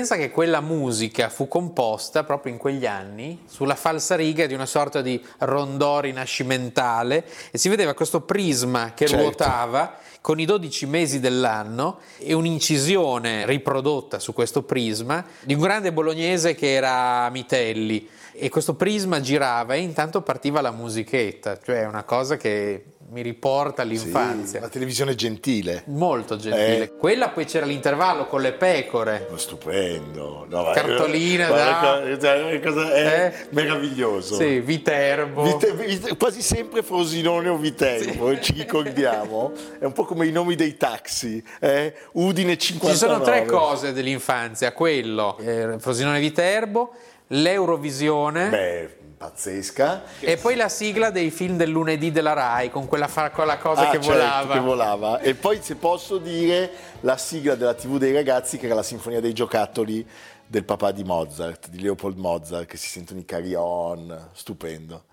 Pensa 0.00 0.16
che 0.16 0.30
quella 0.30 0.62
musica 0.62 1.28
fu 1.28 1.46
composta 1.46 2.24
proprio 2.24 2.50
in 2.54 2.58
quegli 2.58 2.86
anni 2.86 3.42
sulla 3.44 3.74
falsariga 3.74 4.46
di 4.46 4.54
una 4.54 4.64
sorta 4.64 5.02
di 5.02 5.22
rondò 5.40 6.00
rinascimentale 6.00 7.22
e 7.50 7.58
si 7.58 7.68
vedeva 7.68 7.92
questo 7.92 8.22
prisma 8.22 8.94
che 8.94 9.06
Certo. 9.06 9.22
ruotava 9.22 9.98
con 10.22 10.40
i 10.40 10.46
12 10.46 10.86
mesi 10.86 11.20
dell'anno 11.20 11.98
e 12.16 12.32
un'incisione 12.32 13.44
riprodotta 13.44 14.18
su 14.18 14.32
questo 14.32 14.62
prisma 14.62 15.22
di 15.42 15.52
un 15.52 15.60
grande 15.60 15.92
bolognese 15.92 16.54
che 16.54 16.72
era 16.72 17.28
Mitelli 17.28 18.08
e 18.32 18.48
questo 18.48 18.72
prisma 18.76 19.20
girava 19.20 19.74
e 19.74 19.80
intanto 19.80 20.22
partiva 20.22 20.62
la 20.62 20.70
musichetta, 20.70 21.58
cioè 21.62 21.84
una 21.84 22.04
cosa 22.04 22.38
che 22.38 22.84
mi 23.10 23.22
riporta 23.22 23.82
Sì, 23.82 23.88
all'infanzia. 23.88 24.60
la 24.60 24.68
televisione 24.68 25.14
gentile. 25.14 25.82
Molto 25.86 26.36
gentile. 26.36 26.82
Eh. 26.84 26.96
Quella 26.96 27.28
poi 27.30 27.44
c'era 27.44 27.66
l'intervallo 27.66 28.26
con 28.26 28.40
le 28.40 28.52
pecore. 28.52 29.26
Ma 29.30 29.36
Stupendo. 29.38 30.46
No, 30.48 30.70
Cartolina 30.72 31.48
guarda, 31.48 32.16
da- 32.16 32.60
cosa- 32.60 32.92
è 32.94 33.26
Eh? 33.26 33.46
meraviglioso. 33.50 34.36
Sì, 34.36 34.60
Viterbo. 34.60 35.42
Vite- 35.42 35.72
vite- 35.72 36.16
quasi 36.16 36.40
sempre 36.42 36.82
Frosinone 36.82 37.48
o 37.48 37.56
Viterbo, 37.56 38.38
ci 38.40 38.52
ricordiamo. 38.52 39.52
È 39.78 39.84
un 39.84 39.92
po' 39.92 40.04
come 40.04 40.26
i 40.26 40.32
nomi 40.32 40.54
dei 40.54 40.76
taxi. 40.76 41.42
eh? 41.60 41.94
Udine 42.12 42.56
59. 42.56 42.92
Ci 42.96 43.04
sono 43.04 43.20
tre 43.22 43.44
cose 43.44 43.92
dell'infanzia, 43.92 44.72
quello, 44.72 45.36
eh, 45.38 45.76
Frosinone 45.78 46.20
Viterbo, 46.20 46.92
l'Eurovisione 47.28 48.48
Beh, 48.48 48.96
pazzesca. 49.20 50.02
e 50.20 50.38
poi 50.38 50.56
la 50.56 50.70
sigla 50.70 51.10
dei 51.10 51.30
film 51.30 51.58
del 51.58 51.68
lunedì 51.68 52.10
della 52.10 52.32
Rai 52.32 52.70
con 52.70 52.86
quella, 52.86 53.06
fa- 53.06 53.28
quella 53.30 53.58
cosa 53.58 53.82
Ah, 53.88 53.90
che 53.90 54.00
certo, 54.00 54.12
volava. 54.12 54.52
che 54.54 54.60
volava. 54.60 55.18
E 55.20 55.34
poi, 55.34 55.58
se 55.60 55.74
posso 55.74 56.16
dire, 56.16 56.70
la 57.00 57.18
sigla 57.18 57.54
della 57.54 57.74
TV 57.74 57.98
dei 57.98 58.14
ragazzi, 58.14 58.56
che 58.56 58.64
era 58.64 58.74
la 58.74 58.82
Sinfonia 58.82 59.20
dei 59.20 59.34
giocattoli 59.34 60.06
del 60.46 60.64
papà 60.64 60.90
di 60.92 61.04
Mozart, 61.04 61.68
di 61.68 61.82
Leopold 61.82 62.16
Mozart, 62.16 62.64
che 62.64 62.78
si 62.78 62.88
sentono 62.88 63.20
i 63.20 63.26
carillon, 63.26 64.28
stupendo. 64.32 65.04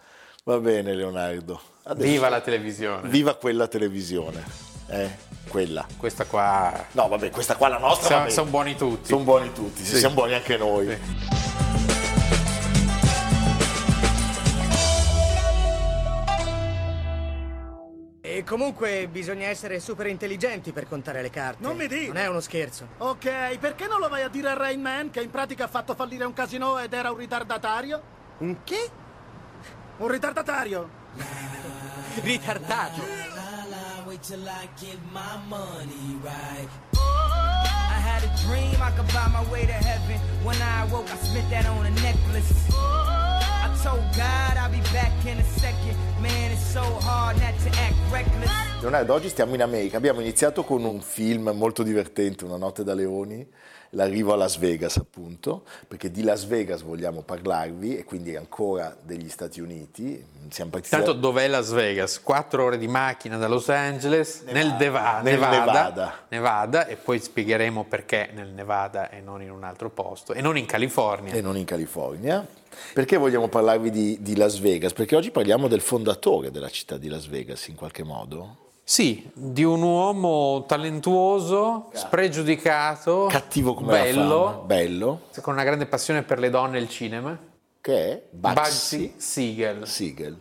Va 0.45 0.57
bene 0.59 0.93
Leonardo. 0.93 1.59
Adesso- 1.83 2.07
Viva 2.09 2.29
la 2.29 2.39
televisione. 2.39 3.09
Viva 3.09 3.35
quella 3.35 3.67
televisione. 3.67 4.41
Eh, 4.89 5.09
quella. 5.49 5.85
Questa 5.97 6.23
qua. 6.23 6.71
No, 6.91 7.09
vabbè, 7.09 7.29
questa 7.29 7.57
qua 7.57 7.67
la 7.67 7.77
nostra. 7.77 8.29
Sono 8.29 8.49
buoni 8.49 8.77
tutti. 8.77 9.09
Sono 9.09 9.25
buoni 9.25 9.51
tutti, 9.51 9.83
Sì. 9.83 9.97
siamo 9.97 10.15
buoni 10.15 10.33
anche 10.33 10.55
noi. 10.55 10.87
Sì. 10.87 11.95
E 18.37 18.43
comunque 18.43 19.07
bisogna 19.07 19.47
essere 19.47 19.79
super 19.79 20.05
intelligenti 20.05 20.71
per 20.71 20.87
contare 20.87 21.23
le 21.23 21.31
carte. 21.31 21.63
Non 21.63 21.75
mi 21.75 21.87
dica. 21.87 22.13
Non 22.13 22.17
è 22.17 22.27
uno 22.27 22.39
scherzo. 22.39 22.87
Ok, 22.99 23.57
perché 23.57 23.87
non 23.87 23.99
lo 23.99 24.09
vai 24.09 24.21
a 24.21 24.27
dire 24.27 24.49
a 24.49 24.53
Rain 24.53 24.79
Man 24.79 25.09
che 25.09 25.23
in 25.23 25.31
pratica 25.31 25.63
ha 25.63 25.67
fatto 25.67 25.95
fallire 25.95 26.23
un 26.23 26.33
casino 26.33 26.77
ed 26.77 26.93
era 26.93 27.09
un 27.09 27.17
ritardatario? 27.17 27.99
Un 28.37 28.57
che? 28.63 28.91
Un 29.97 30.07
ritardatario? 30.07 30.87
Ritardato. 32.21 33.01
I 37.67 37.99
had 37.99 38.23
a 38.23 38.31
dream 38.45 38.75
I 38.81 38.91
could 38.91 39.07
buy 39.13 39.27
my 39.27 39.43
way 39.51 39.65
to 39.65 39.73
heaven. 39.73 40.19
When 40.43 40.55
I 40.61 40.83
awoke, 40.83 41.09
I 41.11 41.17
spent 41.17 41.49
that 41.49 41.65
on 41.67 41.85
a 41.85 41.91
necklace. 42.01 42.51
I 42.71 43.69
told 43.83 44.03
God 44.15 44.57
I'll 44.57 44.71
be 44.71 44.81
back 44.93 45.11
in 45.25 45.37
a 45.39 45.43
second. 45.59 45.95
Man, 46.21 46.51
it's 46.51 46.65
so 46.73 46.83
hard 47.01 47.37
not 47.39 47.53
to 47.63 47.69
act 47.79 47.95
reckless. 48.11 48.51
Leonardo, 48.81 49.13
oggi 49.13 49.29
stiamo 49.29 49.53
in 49.55 49.61
America. 49.61 49.97
Abbiamo 49.97 50.21
iniziato 50.21 50.63
con 50.63 50.83
un 50.83 51.01
film 51.01 51.49
molto 51.55 51.83
divertente, 51.83 52.45
Una 52.45 52.57
notte 52.57 52.83
da 52.83 52.93
leoni, 52.93 53.45
l'arrivo 53.91 54.33
a 54.33 54.35
Las 54.35 54.57
Vegas 54.57 54.97
appunto, 54.97 55.63
perché 55.87 56.11
di 56.11 56.23
Las 56.23 56.45
Vegas 56.45 56.81
vogliamo 56.81 57.21
parlarvi 57.21 57.97
e 57.97 58.03
quindi 58.03 58.35
ancora 58.35 58.95
degli 59.01 59.29
Stati 59.29 59.59
Uniti. 59.61 60.23
Siamo 60.49 60.71
partiti 60.71 60.95
Tanto 60.95 61.13
da- 61.13 61.19
dov'è 61.19 61.47
Las 61.47 61.71
Vegas? 61.71 62.21
Quattro 62.21 62.63
ore 62.63 62.77
di 62.77 62.87
macchina 62.87 63.37
da 63.37 63.47
Los 63.47 63.69
Angeles, 63.69 64.43
nel, 64.47 64.75
Deva- 64.75 65.21
nel 65.21 65.33
Nevada, 65.33 65.59
Nevada. 65.59 66.13
Nevada, 66.29 66.87
e 66.87 66.95
poi 66.95 67.19
spiegheremo 67.19 67.85
perché 67.85 68.29
nel 68.33 68.49
Nevada 68.49 69.09
e 69.09 69.21
non 69.21 69.41
in 69.41 69.51
un 69.51 69.63
altro 69.63 69.89
posto, 69.89 70.33
e 70.33 70.41
non 70.41 70.57
in 70.57 70.65
California. 70.65 71.33
e 71.33 71.41
non 71.41 71.57
in 71.57 71.65
California. 71.65 72.45
Perché 72.93 73.17
vogliamo 73.17 73.47
parlarvi 73.47 73.89
di, 73.89 74.21
di 74.21 74.35
Las 74.35 74.59
Vegas? 74.59 74.93
Perché 74.93 75.15
oggi 75.15 75.31
parliamo 75.31 75.67
del 75.67 75.81
fondatore 75.81 76.51
della 76.51 76.69
città 76.69 76.97
di 76.97 77.07
Las 77.07 77.25
Vegas 77.27 77.67
in 77.67 77.75
qualche 77.75 78.03
modo. 78.03 78.65
Sì, 78.89 79.29
di 79.33 79.65
un 79.65 79.81
uomo 79.81 80.63
talentuoso, 80.65 81.89
spregiudicato, 81.93 83.25
Cattivo 83.29 83.73
come 83.73 83.91
la 83.91 83.99
bello, 84.01 84.43
fama, 84.45 84.57
bello, 84.63 85.21
con 85.41 85.53
una 85.55 85.65
grande 85.65 85.87
passione 85.87 86.23
per 86.23 86.39
le 86.39 86.49
donne 86.49 86.77
e 86.77 86.81
il 86.81 86.87
cinema. 86.89 87.37
che 87.81 88.09
è 88.11 88.23
Bugsy 88.29 89.15
Siegel. 89.17 89.85
Siegel, 89.85 90.39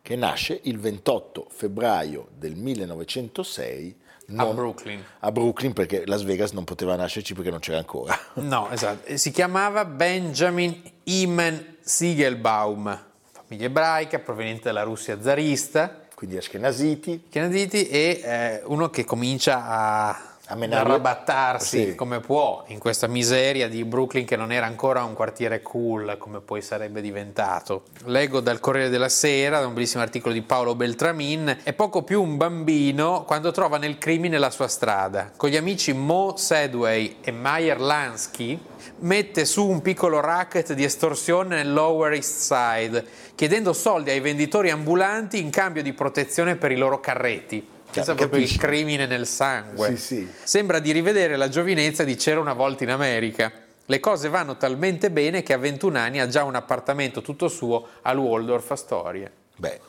che 0.00 0.16
nasce 0.16 0.60
il 0.62 0.78
28 0.78 1.46
febbraio 1.50 2.28
del 2.34 2.54
1906 2.56 4.00
A 4.34 4.46
Brooklyn. 4.46 5.04
a 5.20 5.30
Brooklyn, 5.30 5.74
perché 5.74 6.04
Las 6.06 6.22
Vegas 6.22 6.52
non 6.52 6.64
poteva 6.64 6.96
nascerci 6.96 7.34
perché 7.34 7.50
non 7.50 7.58
c'era 7.60 7.76
ancora. 7.76 8.18
No, 8.40 8.70
esatto. 8.70 9.14
Si 9.18 9.30
chiamava 9.30 9.84
Benjamin 9.84 10.80
Imen 11.04 11.76
Siegelbaum, 11.82 12.98
famiglia 13.30 13.66
ebraica 13.66 14.18
proveniente 14.20 14.62
dalla 14.62 14.84
Russia 14.84 15.20
zarista, 15.20 16.03
Quindi 16.24 16.38
Ashkenaziti, 16.38 17.24
Chianaditi, 17.28 17.86
e 17.86 18.20
eh, 18.24 18.62
uno 18.64 18.88
che 18.88 19.04
comincia 19.04 19.66
a, 19.66 20.08
A 20.46 20.56
arrabattarsi 20.70 21.88
Sì. 21.88 21.94
come 21.94 22.20
può 22.20 22.64
in 22.68 22.78
questa 22.78 23.06
miseria 23.06 23.68
di 23.68 23.84
Brooklyn 23.84 24.24
che 24.24 24.34
non 24.36 24.50
era 24.50 24.64
ancora 24.64 25.04
un 25.04 25.12
quartiere 25.12 25.60
cool 25.60 26.16
come 26.18 26.40
poi 26.40 26.62
sarebbe 26.62 27.02
diventato. 27.02 27.82
Leggo 28.04 28.40
dal 28.40 28.58
Corriere 28.58 28.88
della 28.88 29.10
Sera, 29.10 29.60
da 29.60 29.66
un 29.66 29.74
bellissimo 29.74 30.02
articolo 30.02 30.32
di 30.32 30.40
Paolo 30.40 30.74
Beltramin, 30.74 31.58
è 31.62 31.74
poco 31.74 32.02
più 32.02 32.22
un 32.22 32.38
bambino 32.38 33.24
quando 33.24 33.50
trova 33.50 33.76
nel 33.76 33.98
crimine 33.98 34.38
la 34.38 34.50
sua 34.50 34.68
strada. 34.68 35.30
Con 35.36 35.50
gli 35.50 35.56
amici 35.56 35.92
Mo 35.92 36.36
Sedway 36.36 37.16
e 37.20 37.32
Meyer 37.32 37.78
Lansky 37.78 38.58
mette 39.00 39.44
su 39.44 39.66
un 39.66 39.82
piccolo 39.82 40.20
racket 40.20 40.72
di 40.72 40.84
estorsione 40.84 41.56
nel 41.56 41.72
Lower 41.72 42.12
East 42.12 42.52
Side, 42.52 43.04
chiedendo 43.34 43.72
soldi 43.72 44.10
ai 44.10 44.20
venditori 44.20 44.70
ambulanti 44.70 45.40
in 45.40 45.50
cambio 45.50 45.82
di 45.82 45.92
protezione 45.92 46.56
per 46.56 46.70
i 46.72 46.76
loro 46.76 47.00
carretti. 47.00 47.66
Pensa 47.90 48.14
proprio 48.14 48.40
il 48.40 48.56
crimine 48.56 49.06
nel 49.06 49.26
sangue. 49.26 49.96
Sì, 49.96 49.96
sì. 49.96 50.28
Sembra 50.42 50.80
di 50.80 50.90
rivedere 50.90 51.36
la 51.36 51.48
giovinezza 51.48 52.02
di 52.02 52.16
C'era 52.16 52.40
una 52.40 52.54
volta 52.54 52.82
in 52.82 52.90
America. 52.90 53.52
Le 53.86 54.00
cose 54.00 54.28
vanno 54.28 54.56
talmente 54.56 55.10
bene 55.10 55.42
che 55.42 55.52
a 55.52 55.58
21 55.58 55.98
anni 55.98 56.18
ha 56.18 56.26
già 56.26 56.42
un 56.42 56.54
appartamento 56.54 57.22
tutto 57.22 57.48
suo 57.48 57.86
al 58.02 58.18
Waldorf 58.18 58.70
Astoria. 58.70 59.30
Beh, 59.56 59.80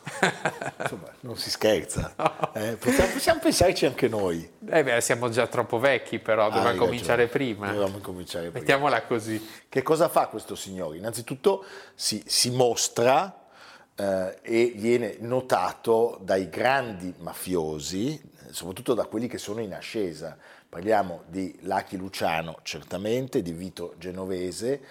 insomma, 0.82 1.12
non 1.21 1.38
si 1.38 1.49
scherza. 1.49 2.13
Eh, 2.56 2.78
possiamo, 2.78 3.12
possiamo 3.12 3.39
pensarci 3.41 3.86
anche 3.86 4.08
noi. 4.08 4.49
Eh 4.69 4.82
beh, 4.82 5.01
siamo 5.01 5.28
già 5.28 5.45
troppo 5.47 5.78
vecchi 5.78 6.19
però, 6.19 6.45
Ah, 6.45 6.49
dobbiamo 6.49 6.69
hai 6.69 6.78
cominciare 6.78 7.28
prima. 7.28 7.67
Dovevamo 7.67 7.97
cominciare 7.97 8.45
prima. 8.45 8.60
Mettiamola 8.60 9.04
così. 9.04 9.45
Che 9.67 9.82
cosa 9.82 10.08
fa 10.08 10.28
questo 10.28 10.56
signore? 10.56 10.95
Innanzitutto 10.95 11.65
si, 11.95 12.23
si 12.25 12.51
mostra 12.51 13.45
eh, 13.93 14.38
e 14.41 14.73
viene 14.75 15.17
notato 15.19 16.17
dai 16.21 16.47
grandi 16.47 17.13
mafiosi, 17.17 18.21
soprattutto 18.51 18.93
da 18.93 19.06
quelli 19.06 19.28
che 19.28 19.38
sono 19.38 19.60
in 19.60 19.73
ascesa. 19.73 20.38
Parliamo 20.69 21.23
di 21.28 21.58
Lucky 21.63 21.97
Luciano, 21.97 22.60
certamente, 22.63 23.41
di 23.41 23.51
Vito 23.51 23.95
Genovese 23.97 24.82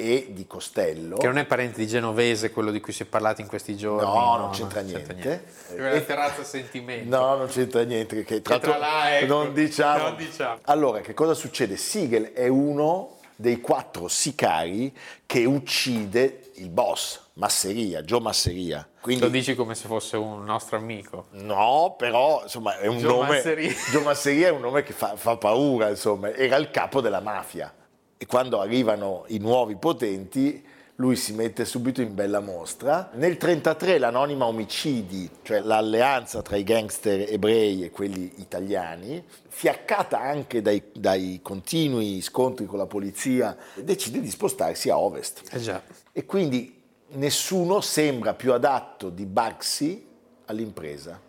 e 0.00 0.28
di 0.30 0.46
Costello. 0.46 1.16
Che 1.16 1.26
non 1.26 1.38
è 1.38 1.44
parente 1.44 1.80
di 1.80 1.88
Genovese, 1.88 2.52
quello 2.52 2.70
di 2.70 2.78
cui 2.80 2.92
si 2.92 3.02
è 3.02 3.06
parlato 3.06 3.40
in 3.40 3.48
questi 3.48 3.76
giorni. 3.76 4.06
No, 4.06 4.36
non 4.36 4.50
c'entra 4.50 4.80
niente. 4.80 5.42
Quella 5.66 5.90
E- 5.90 6.06
terrazza 6.06 6.44
sentimento. 6.44 7.16
No, 7.18 7.34
non 7.34 7.48
c'entra 7.48 7.82
niente. 7.82 8.22
Che, 8.22 8.40
tra 8.40 8.54
Entra 8.54 8.78
l'altro 8.78 8.78
là, 8.78 9.18
ecco. 9.18 9.26
non, 9.34 9.52
diciamo. 9.52 10.02
Non 10.04 10.16
diciamo. 10.16 10.60
Allora, 10.66 11.00
che 11.00 11.14
cosa 11.14 11.34
succede? 11.34 11.76
Siegel 11.76 12.30
è 12.32 12.46
uno 12.46 13.16
dei 13.34 13.60
quattro 13.60 14.06
sicari 14.06 14.96
che 15.26 15.44
uccide 15.44 16.42
il 16.54 16.68
boss, 16.70 17.20
Masseria, 17.32 18.02
Joe 18.02 18.20
Masseria. 18.20 18.88
Quindi, 19.00 19.24
Lo 19.24 19.28
dici 19.28 19.56
come 19.56 19.74
se 19.74 19.88
fosse 19.88 20.16
un 20.16 20.44
nostro 20.44 20.76
amico. 20.76 21.26
No, 21.32 21.96
però 21.98 22.42
insomma 22.44 22.78
è 22.78 22.86
un 22.86 22.98
Joe 22.98 23.10
nome. 23.12 23.28
Masseria. 23.30 23.72
Joe 23.90 24.02
Masseria 24.04 24.46
è 24.48 24.50
un 24.52 24.60
nome 24.60 24.84
che 24.84 24.92
fa, 24.92 25.16
fa 25.16 25.36
paura, 25.36 25.88
insomma, 25.88 26.32
era 26.32 26.54
il 26.56 26.70
capo 26.70 27.00
della 27.00 27.20
mafia. 27.20 27.72
E 28.20 28.26
quando 28.26 28.60
arrivano 28.60 29.24
i 29.28 29.38
nuovi 29.38 29.76
potenti, 29.76 30.62
lui 30.96 31.14
si 31.14 31.32
mette 31.34 31.64
subito 31.64 32.02
in 32.02 32.14
bella 32.14 32.40
mostra. 32.40 33.10
Nel 33.12 33.36
1933 33.38 33.98
l'anonima 33.98 34.46
omicidi, 34.46 35.30
cioè 35.42 35.60
l'alleanza 35.60 36.42
tra 36.42 36.56
i 36.56 36.64
gangster 36.64 37.32
ebrei 37.32 37.84
e 37.84 37.90
quelli 37.90 38.32
italiani, 38.38 39.24
fiaccata 39.46 40.20
anche 40.20 40.60
dai, 40.60 40.82
dai 40.92 41.38
continui 41.40 42.20
scontri 42.20 42.66
con 42.66 42.78
la 42.78 42.86
polizia, 42.86 43.56
decide 43.76 44.20
di 44.20 44.28
spostarsi 44.28 44.90
a 44.90 44.98
ovest. 44.98 45.42
Eh 45.52 45.60
già. 45.60 45.80
E 46.12 46.26
quindi 46.26 46.82
nessuno 47.10 47.80
sembra 47.80 48.34
più 48.34 48.52
adatto 48.52 49.10
di 49.10 49.24
Bugsy 49.24 50.04
all'impresa. 50.46 51.20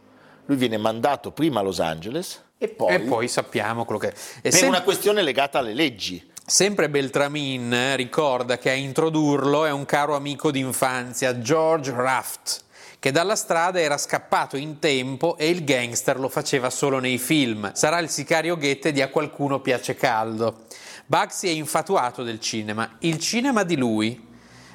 Lui 0.45 0.57
viene 0.57 0.77
mandato 0.77 1.31
prima 1.31 1.59
a 1.59 1.63
Los 1.63 1.79
Angeles 1.79 2.41
e 2.57 2.67
poi, 2.67 2.93
E 2.93 2.99
poi 2.99 3.27
sappiamo 3.29 3.85
quello 3.85 3.99
che 3.99 4.09
è. 4.09 4.13
Per 4.41 4.51
sem- 4.51 4.67
una 4.67 4.81
questione 4.81 5.21
legata 5.21 5.59
alle 5.59 5.73
leggi. 5.73 6.28
Sempre 6.49 6.89
Beltramin 6.89 7.71
eh, 7.71 7.95
ricorda 7.95 8.57
che 8.57 8.71
a 8.71 8.73
introdurlo 8.73 9.65
è 9.65 9.71
un 9.71 9.85
caro 9.85 10.15
amico 10.15 10.49
d'infanzia, 10.49 11.41
George 11.41 11.91
Raft, 11.91 12.63
che 12.97 13.11
dalla 13.11 13.35
strada 13.35 13.79
era 13.79 13.99
scappato 13.99 14.57
in 14.57 14.79
tempo 14.79 15.37
e 15.37 15.47
il 15.47 15.63
gangster 15.63 16.19
lo 16.19 16.27
faceva 16.27 16.71
solo 16.71 16.97
nei 16.97 17.19
film. 17.19 17.71
Sarà 17.75 17.99
il 17.99 18.09
sicario 18.09 18.57
Goethe 18.57 18.91
di 18.91 19.03
A 19.03 19.09
qualcuno 19.09 19.59
piace 19.59 19.93
caldo. 19.93 20.65
Bugsy 21.05 21.49
è 21.49 21.51
infatuato 21.51 22.23
del 22.23 22.39
cinema, 22.39 22.95
il 23.01 23.19
cinema 23.19 23.61
di 23.61 23.77
lui. 23.77 24.27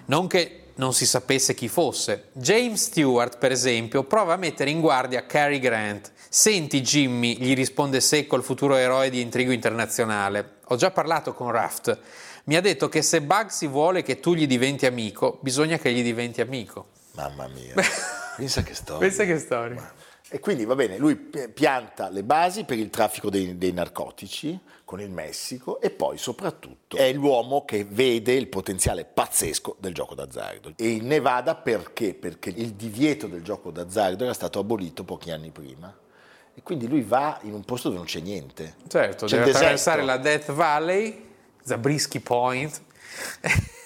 Non 0.04 0.28
che 0.28 0.63
non 0.76 0.92
si 0.92 1.06
sapesse 1.06 1.54
chi 1.54 1.68
fosse. 1.68 2.28
James 2.32 2.82
Stewart, 2.84 3.38
per 3.38 3.52
esempio, 3.52 4.04
prova 4.04 4.34
a 4.34 4.37
mettere 4.37 4.70
in 4.70 4.80
guardia 4.80 5.26
Cary 5.26 5.58
Grant. 5.58 6.12
Senti 6.28 6.80
Jimmy, 6.80 7.37
gli 7.38 7.54
risponde 7.54 8.00
secco 8.00 8.37
il 8.37 8.42
futuro 8.42 8.74
eroe 8.74 9.10
di 9.10 9.20
Intrigo 9.20 9.52
Internazionale. 9.52 10.56
Ho 10.68 10.76
già 10.76 10.90
parlato 10.90 11.32
con 11.32 11.50
Raft. 11.50 11.98
Mi 12.44 12.56
ha 12.56 12.60
detto 12.60 12.88
che 12.88 13.02
se 13.02 13.22
Bugsy 13.22 13.68
vuole 13.68 14.02
che 14.02 14.20
tu 14.20 14.34
gli 14.34 14.46
diventi 14.46 14.87
amico, 14.87 15.38
bisogna 15.40 15.78
che 15.78 15.92
gli 15.92 16.02
diventi 16.02 16.40
amico. 16.40 16.88
Mamma 17.12 17.46
mia, 17.48 17.74
pensa 18.37 18.62
che 18.62 18.74
storia. 18.74 19.06
Pensa 19.06 19.24
che 19.24 19.38
storia. 19.38 19.94
E 20.35 20.40
quindi 20.40 20.64
va 20.64 20.75
bene, 20.75 20.99
lui 20.99 21.14
pi- 21.14 21.49
pianta 21.49 22.09
le 22.09 22.25
basi 22.25 22.64
per 22.64 22.77
il 22.77 22.90
traffico 22.90 23.31
dei, 23.31 23.57
dei 23.57 23.73
narcotici 23.73 24.59
con 24.85 25.01
il 25.01 25.09
Messico 25.09 25.81
e 25.81 25.90
poi 25.90 26.18
soprattutto 26.18 26.97
è 26.97 27.12
l'uomo 27.12 27.64
che 27.64 27.85
vede 27.85 28.33
il 28.33 28.49
potenziale 28.49 29.05
pazzesco 29.05 29.77
del 29.79 29.94
gioco 29.94 30.16
d'azzardo. 30.16 30.73
E 30.75 30.88
in 30.88 31.07
Nevada 31.07 31.55
perché? 31.55 32.14
Perché 32.14 32.51
il 32.51 32.73
divieto 32.73 33.29
del 33.29 33.44
gioco 33.44 33.70
d'azzardo 33.70 34.25
era 34.25 34.33
stato 34.33 34.59
abolito 34.59 35.05
pochi 35.05 35.31
anni 35.31 35.53
prima. 35.53 35.97
E 36.53 36.62
quindi 36.64 36.88
lui 36.88 37.03
va 37.03 37.38
in 37.42 37.53
un 37.53 37.62
posto 37.62 37.87
dove 37.87 38.01
non 38.01 38.09
c'è 38.09 38.18
niente. 38.18 38.75
Certo, 38.88 39.27
C'è 39.27 39.38
deve 39.38 39.51
attraversare 39.53 40.03
la 40.03 40.16
Death 40.16 40.51
Valley, 40.51 41.27
Zabriskie 41.62 42.18
Point, 42.18 42.83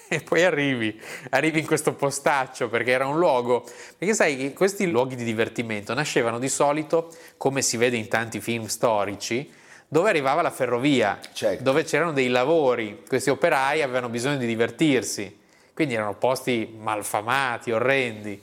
e 0.11 0.21
poi 0.21 0.43
arrivi, 0.43 0.99
arrivi 1.29 1.59
in 1.59 1.67
questo 1.67 1.93
postaccio 1.93 2.67
perché 2.67 2.91
era 2.91 3.05
un 3.05 3.17
luogo, 3.17 3.63
perché 3.97 4.13
sai 4.15 4.35
che 4.37 4.53
questi 4.53 4.89
luoghi 4.89 5.15
di 5.15 5.23
divertimento 5.23 5.93
nascevano 5.93 6.39
di 6.39 6.49
solito, 6.49 7.13
come 7.37 7.61
si 7.61 7.77
vede 7.77 7.95
in 7.95 8.07
tanti 8.07 8.41
film 8.41 8.65
storici, 8.65 9.49
dove 9.87 10.09
arrivava 10.09 10.41
la 10.41 10.51
ferrovia, 10.51 11.19
Certo. 11.31 11.63
dove 11.63 11.83
c'erano 11.83 12.11
dei 12.11 12.27
lavori, 12.29 13.03
questi 13.07 13.29
operai 13.29 13.81
avevano 13.81 14.09
bisogno 14.09 14.37
di 14.37 14.47
divertirsi, 14.47 15.37
quindi 15.73 15.93
erano 15.93 16.15
posti 16.15 16.75
malfamati, 16.77 17.71
orrendi. 17.71 18.41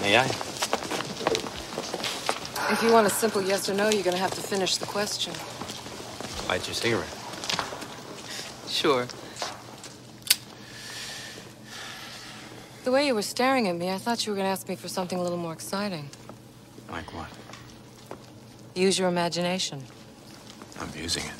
May 0.00 0.14
I? 0.14 0.26
If 2.70 2.82
you 2.82 2.92
want 2.92 3.06
a 3.06 3.10
simple 3.10 3.42
yes 3.42 3.66
or 3.68 3.74
no, 3.74 3.88
you're 3.88 4.02
gonna 4.02 4.22
have 4.22 4.34
to 4.34 4.42
finish 4.42 4.76
the 4.76 4.84
question. 4.86 5.32
Light 6.48 6.66
your 6.66 6.76
cigarette. 6.76 7.16
Sure. 8.68 9.06
The 12.88 12.94
way 12.94 13.06
you 13.06 13.14
were 13.14 13.20
staring 13.36 13.68
at 13.68 13.76
me, 13.76 13.90
I 13.90 13.98
thought 13.98 14.24
you 14.24 14.32
were 14.32 14.38
gonna 14.38 14.48
ask 14.48 14.66
me 14.66 14.74
for 14.74 14.88
something 14.88 15.18
a 15.18 15.22
little 15.22 15.36
more 15.36 15.52
exciting. 15.52 16.08
Like 16.90 17.12
what? 17.12 17.28
Use 18.74 18.98
your 18.98 19.10
imagination. 19.10 19.82
I'm 20.80 20.88
using 20.96 21.22
it. 21.24 21.34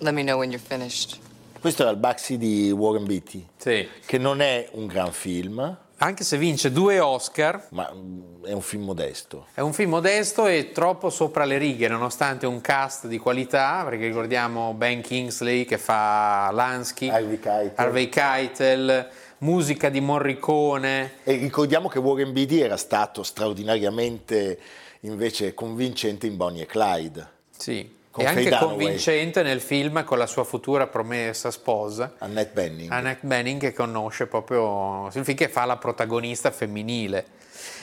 Let 0.00 0.14
me 0.14 0.24
know 0.24 0.38
when 0.38 0.50
you're 0.50 0.58
finished. 0.58 1.20
Questo 1.60 1.82
era 1.84 1.92
il 1.92 1.98
Baxi 1.98 2.38
di 2.38 2.72
Warren 2.72 3.06
Beatty, 3.06 3.46
Sì. 3.56 3.88
che 4.04 4.18
non 4.18 4.40
è 4.40 4.68
un 4.72 4.88
gran 4.88 5.12
film, 5.12 5.76
Anche 6.02 6.24
se 6.24 6.36
vince 6.36 6.72
due 6.72 6.98
Oscar, 6.98 7.68
ma 7.70 7.88
mm, 7.94 8.46
è 8.46 8.52
un 8.52 8.60
film 8.60 8.82
modesto. 8.82 9.46
È 9.54 9.60
un 9.60 9.72
film 9.72 9.90
modesto 9.90 10.48
e 10.48 10.72
troppo 10.72 11.10
sopra 11.10 11.44
le 11.44 11.58
righe, 11.58 11.86
nonostante 11.86 12.44
un 12.44 12.60
cast 12.60 13.06
di 13.06 13.18
qualità, 13.18 13.84
perché 13.84 14.08
ricordiamo 14.08 14.74
Ben 14.74 15.00
Kingsley 15.00 15.64
che 15.64 15.78
fa 15.78 16.50
Lansky, 16.50 17.08
Harvey 17.08 17.38
Keitel. 17.38 17.72
Harvey 17.76 18.08
Keitel, 18.08 19.08
musica 19.42 19.88
di 19.88 20.00
Morricone. 20.00 21.18
E 21.24 21.36
ricordiamo 21.36 21.88
che 21.88 21.98
Warren 21.98 22.32
Beatty 22.32 22.60
era 22.60 22.76
stato 22.76 23.22
straordinariamente 23.22 24.58
invece 25.00 25.54
convincente 25.54 26.26
in 26.26 26.36
Bonnie 26.36 26.62
e 26.62 26.66
Clyde. 26.66 27.28
Sì. 27.56 28.00
Con 28.10 28.24
e 28.24 28.26
anche 28.26 28.44
Dunaway. 28.44 28.68
convincente 28.68 29.42
nel 29.42 29.60
film 29.60 30.04
con 30.04 30.18
la 30.18 30.26
sua 30.26 30.44
futura 30.44 30.86
promessa 30.86 31.50
sposa, 31.50 32.12
Annette 32.18 32.52
Bening. 32.52 32.90
Annette 32.90 33.26
Bening, 33.26 33.58
che 33.58 33.72
conosce 33.72 34.26
proprio 34.26 35.06
il 35.06 35.24
film 35.24 35.34
che 35.34 35.48
fa 35.48 35.64
la 35.64 35.78
protagonista 35.78 36.50
femminile. 36.50 37.24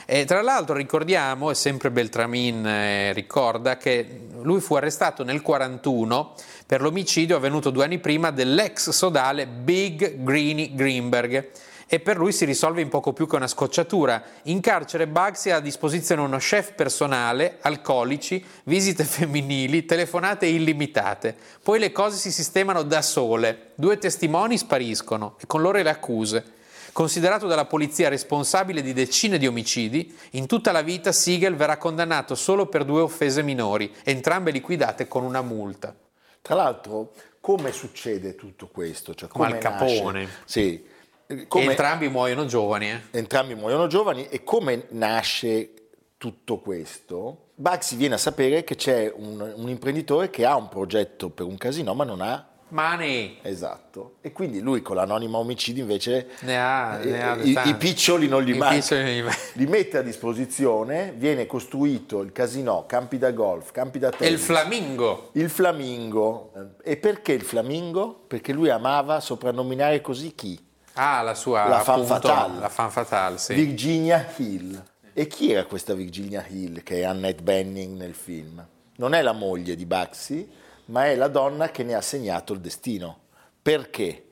E 0.06 0.24
tra 0.24 0.42
l'altro 0.42 0.74
ricordiamo, 0.74 1.50
e 1.50 1.54
sempre 1.54 1.90
Beltramin 1.90 2.66
eh, 2.66 3.12
ricorda, 3.12 3.76
che 3.76 4.26
lui 4.40 4.60
fu 4.60 4.74
arrestato 4.74 5.24
nel 5.24 5.42
41 5.42 6.34
per 6.66 6.80
l'omicidio 6.80 7.36
avvenuto 7.36 7.70
due 7.70 7.84
anni 7.84 7.98
prima 7.98 8.30
dell'ex 8.30 8.90
sodale 8.90 9.46
Big 9.46 10.22
Greenie 10.22 10.74
Greenberg 10.74 11.48
e 11.92 11.98
per 11.98 12.16
lui 12.16 12.30
si 12.30 12.44
risolve 12.44 12.80
in 12.80 12.88
poco 12.88 13.12
più 13.12 13.26
che 13.26 13.34
una 13.34 13.48
scocciatura. 13.48 14.22
In 14.44 14.60
carcere 14.60 15.08
Bugsy 15.08 15.50
ha 15.50 15.56
a 15.56 15.60
disposizione 15.60 16.22
uno 16.22 16.36
chef 16.36 16.74
personale, 16.74 17.58
alcolici, 17.62 18.44
visite 18.62 19.02
femminili, 19.02 19.84
telefonate 19.84 20.46
illimitate. 20.46 21.36
Poi 21.60 21.80
le 21.80 21.90
cose 21.90 22.16
si 22.16 22.30
sistemano 22.30 22.82
da 22.82 23.02
sole. 23.02 23.72
Due 23.74 23.98
testimoni 23.98 24.56
spariscono 24.56 25.34
e 25.40 25.46
con 25.48 25.62
loro 25.62 25.82
le 25.82 25.90
accuse. 25.90 26.44
Considerato 27.00 27.46
dalla 27.46 27.64
polizia 27.64 28.10
responsabile 28.10 28.82
di 28.82 28.92
decine 28.92 29.38
di 29.38 29.46
omicidi, 29.46 30.14
in 30.32 30.46
tutta 30.46 30.70
la 30.70 30.82
vita 30.82 31.12
Siegel 31.12 31.56
verrà 31.56 31.78
condannato 31.78 32.34
solo 32.34 32.66
per 32.66 32.84
due 32.84 33.00
offese 33.00 33.42
minori, 33.42 33.90
entrambe 34.04 34.50
liquidate 34.50 35.08
con 35.08 35.24
una 35.24 35.40
multa. 35.40 35.96
Tra 36.42 36.54
l'altro, 36.56 37.12
come 37.40 37.72
succede 37.72 38.34
tutto 38.34 38.68
questo? 38.68 39.14
Cioè, 39.14 39.30
Come 39.30 39.46
al 39.46 39.56
Capone. 39.56 40.24
nasce? 40.24 40.42
Sì. 40.44 40.84
Come 41.48 41.70
entrambi 41.70 42.10
muoiono 42.10 42.44
giovani. 42.44 42.90
eh. 42.90 43.00
entrambi 43.12 43.54
muoiono 43.54 43.86
giovani 43.86 44.28
e 44.28 44.44
come 44.44 44.84
nasce 44.90 45.72
tutto 46.18 46.58
questo? 46.58 47.52
Bugsy 47.54 47.96
viene 47.96 48.16
a 48.16 48.18
sapere 48.18 48.62
che 48.62 48.76
c'è 48.76 49.10
un, 49.16 49.54
un 49.56 49.68
imprenditore 49.70 50.28
che 50.28 50.44
ha 50.44 50.54
un 50.54 50.68
progetto 50.68 51.30
per 51.30 51.46
un 51.46 51.56
casino 51.56 51.94
ma 51.94 52.04
non 52.04 52.20
ha 52.20 52.49
Money! 52.70 53.38
Esatto, 53.42 54.14
e 54.20 54.32
quindi 54.32 54.60
lui 54.60 54.82
con 54.82 54.96
l'anonima 54.96 55.38
omicidi 55.38 55.80
invece 55.80 56.28
Ne 56.40 56.58
ha, 56.60 56.98
ne 57.02 57.22
ha 57.22 57.36
eh, 57.36 57.42
i, 57.48 57.58
i 57.66 57.74
piccioli 57.74 58.28
non 58.28 58.42
gli 58.42 58.50
I 58.50 58.58
mancano, 58.58 58.80
piccioli 58.80 59.20
non 59.20 59.30
gli 59.30 59.34
li 59.54 59.66
mette 59.66 59.98
a 59.98 60.02
disposizione, 60.02 61.14
viene 61.16 61.46
costruito 61.46 62.20
il 62.20 62.32
casino, 62.32 62.84
campi 62.86 63.18
da 63.18 63.30
golf, 63.32 63.72
campi 63.72 63.98
da 63.98 64.08
E 64.08 64.16
tennis. 64.16 64.32
il 64.32 64.38
flamingo. 64.38 65.30
Il 65.32 65.50
flamingo. 65.50 66.52
E 66.82 66.96
perché 66.96 67.32
il 67.32 67.42
flamingo? 67.42 68.24
Perché 68.26 68.52
lui 68.52 68.70
amava 68.70 69.20
soprannominare 69.20 70.00
così 70.00 70.34
chi? 70.34 70.58
Ah, 70.94 71.22
la 71.22 71.34
sua 71.34 71.68
La 71.68 71.78
appunto, 71.78 72.04
fatale. 72.04 72.58
La 72.58 72.68
fan 72.68 72.90
fatale, 72.90 73.38
sì. 73.38 73.54
Virginia 73.54 74.26
Hill. 74.36 74.82
E 75.12 75.26
chi 75.26 75.52
era 75.52 75.64
questa 75.64 75.94
Virginia 75.94 76.44
Hill 76.48 76.82
che 76.82 77.00
è 77.00 77.02
Annette 77.02 77.42
Benning 77.42 77.96
nel 77.96 78.14
film? 78.14 78.64
Non 78.96 79.14
è 79.14 79.22
la 79.22 79.32
moglie 79.32 79.76
di 79.76 79.86
Baxi, 79.86 80.48
ma 80.90 81.06
è 81.06 81.14
la 81.14 81.28
donna 81.28 81.70
che 81.70 81.82
ne 81.82 81.94
ha 81.94 82.00
segnato 82.00 82.52
il 82.52 82.60
destino. 82.60 83.18
Perché? 83.62 84.24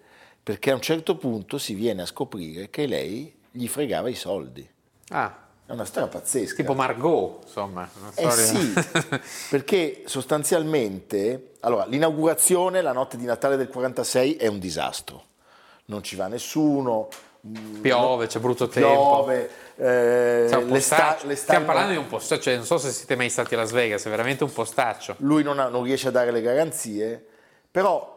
Perché 0.43 0.71
a 0.71 0.75
un 0.75 0.81
certo 0.81 1.17
punto 1.17 1.59
si 1.59 1.75
viene 1.75 2.03
a 2.03 2.07
scoprire 2.07 2.71
che 2.71 2.87
lei 2.87 3.35
gli 3.51 3.67
fregava 3.69 4.09
i 4.09 4.15
soldi. 4.15 4.69
Ah, 5.11 5.47
È 5.67 5.73
una 5.73 5.85
storia 5.85 6.09
pazzesca. 6.09 6.57
tipo 6.57 6.75
Margot, 6.75 7.43
insomma. 7.45 7.89
Una 7.99 8.13
Eh 8.15 8.31
sì, 8.31 8.73
perché 9.51 10.03
sostanzialmente, 10.07 11.53
allora, 11.61 11.85
l'inaugurazione 11.87 12.81
la 12.83 12.93
notte 12.93 13.17
di 13.17 13.25
Natale 13.25 13.57
del 13.57 13.69
46 13.69 14.37
è 14.37 14.47
un 14.47 14.59
disastro. 14.59 15.25
Non 15.87 16.03
ci 16.03 16.17
va 16.17 16.27
nessuno. 16.27 17.09
mm, 17.47 17.81
Piove, 17.81 18.27
c'è 18.27 18.41
brutto 18.41 18.69
tempo. 18.69 18.89
Piove, 18.89 19.51
eh, 19.79 20.43
l'esta- 20.43 20.59
postaccio. 20.67 21.27
l'estate 21.27 21.37
Stiamo 21.37 21.65
parlando 21.67 21.93
di 21.93 21.99
un 21.99 22.07
postaccio, 22.09 22.43
cioè, 22.43 22.57
non 22.57 22.65
so 22.65 22.79
se 22.79 22.91
siete 22.91 23.17
mai 23.17 23.31
stati 23.31 23.55
a 23.55 23.59
Las 23.59 23.71
Vegas, 23.71 24.05
è 24.05 24.11
veramente 24.11 24.45
un 24.45 24.53
postaccio. 24.53 25.15
lui 25.19 25.43
non, 25.43 25.59
ha- 25.59 25.69
non 25.69 25.83
riesce 25.85 26.09
a 26.09 26.11
dare 26.11 26.31
le 26.33 26.41
garanzie, 26.41 27.25
però 27.71 28.17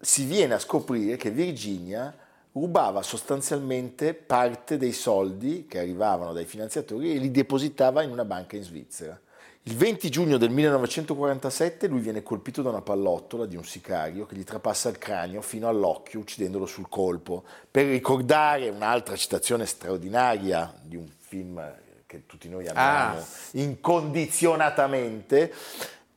si 0.00 0.24
viene 0.24 0.54
a 0.54 0.58
scoprire 0.58 1.16
che 1.16 1.30
Virginia 1.30 2.14
rubava 2.52 3.02
sostanzialmente 3.02 4.14
parte 4.14 4.76
dei 4.78 4.92
soldi 4.92 5.66
che 5.68 5.78
arrivavano 5.78 6.32
dai 6.32 6.44
finanziatori 6.46 7.14
e 7.14 7.18
li 7.18 7.30
depositava 7.30 8.02
in 8.02 8.10
una 8.10 8.24
banca 8.24 8.56
in 8.56 8.62
Svizzera. 8.62 9.18
Il 9.68 9.74
20 9.74 10.10
giugno 10.10 10.36
del 10.36 10.50
1947 10.50 11.88
lui 11.88 11.98
viene 11.98 12.22
colpito 12.22 12.62
da 12.62 12.68
una 12.68 12.82
pallottola 12.82 13.46
di 13.46 13.56
un 13.56 13.64
sicario 13.64 14.24
che 14.24 14.36
gli 14.36 14.44
trapassa 14.44 14.88
il 14.88 14.96
cranio 14.98 15.42
fino 15.42 15.66
all'occhio 15.66 16.20
uccidendolo 16.20 16.66
sul 16.66 16.86
colpo. 16.88 17.42
Per 17.68 17.84
ricordare 17.84 18.68
un'altra 18.68 19.16
citazione 19.16 19.66
straordinaria 19.66 20.72
di 20.80 20.94
un 20.94 21.08
film 21.18 21.60
che 22.06 22.26
tutti 22.26 22.48
noi 22.48 22.68
amiamo 22.68 23.18
Ah. 23.18 23.24
incondizionatamente, 23.52 25.52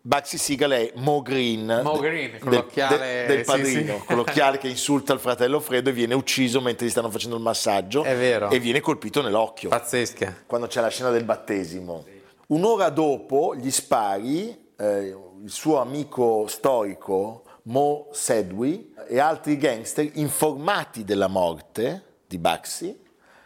Baxi 0.02 0.38
Siegel 0.38 0.72
è 0.72 0.92
Mo 0.98 1.24
Green, 1.24 1.82
Mo 1.84 1.98
de- 1.98 2.08
Green, 2.08 2.38
con 2.40 2.52
del- 2.52 2.60
l'occhiale- 2.60 2.98
de- 3.00 3.26
del 3.26 3.38
sì, 3.40 3.44
padrino, 3.46 3.98
sì. 4.00 4.06
con 4.06 4.16
l'occhiale 4.18 4.60
che 4.60 4.68
insulta 4.78 5.12
il 5.14 5.20
fratello 5.20 5.60
Fredo 5.60 5.90
e 5.90 5.94
viene 5.94 6.14
ucciso 6.14 6.62
mentre 6.62 6.86
gli 6.86 6.92
stanno 6.92 7.10
facendo 7.10 7.36
il 7.36 7.42
massaggio 7.42 8.04
È 8.04 8.16
vero. 8.16 8.52
e 8.52 8.60
viene 8.60 8.80
colpito 8.80 9.24
nell'occhio 9.24 9.70
Pazzesca. 9.70 10.44
quando 10.46 10.68
c'è 10.68 10.82
la 10.82 10.90
scena 10.90 11.10
del 11.10 11.24
battesimo. 11.24 12.06
Un'ora 12.50 12.90
dopo 12.90 13.54
gli 13.56 13.70
spari, 13.70 14.72
eh, 14.76 15.16
il 15.44 15.52
suo 15.52 15.80
amico 15.80 16.48
storico 16.48 17.44
Mo 17.64 18.08
Sedwi 18.12 18.96
e 19.08 19.20
altri 19.20 19.56
gangster 19.56 20.10
informati 20.16 21.04
della 21.04 21.28
morte 21.28 22.22
di 22.26 22.40
Baxi 22.40 23.00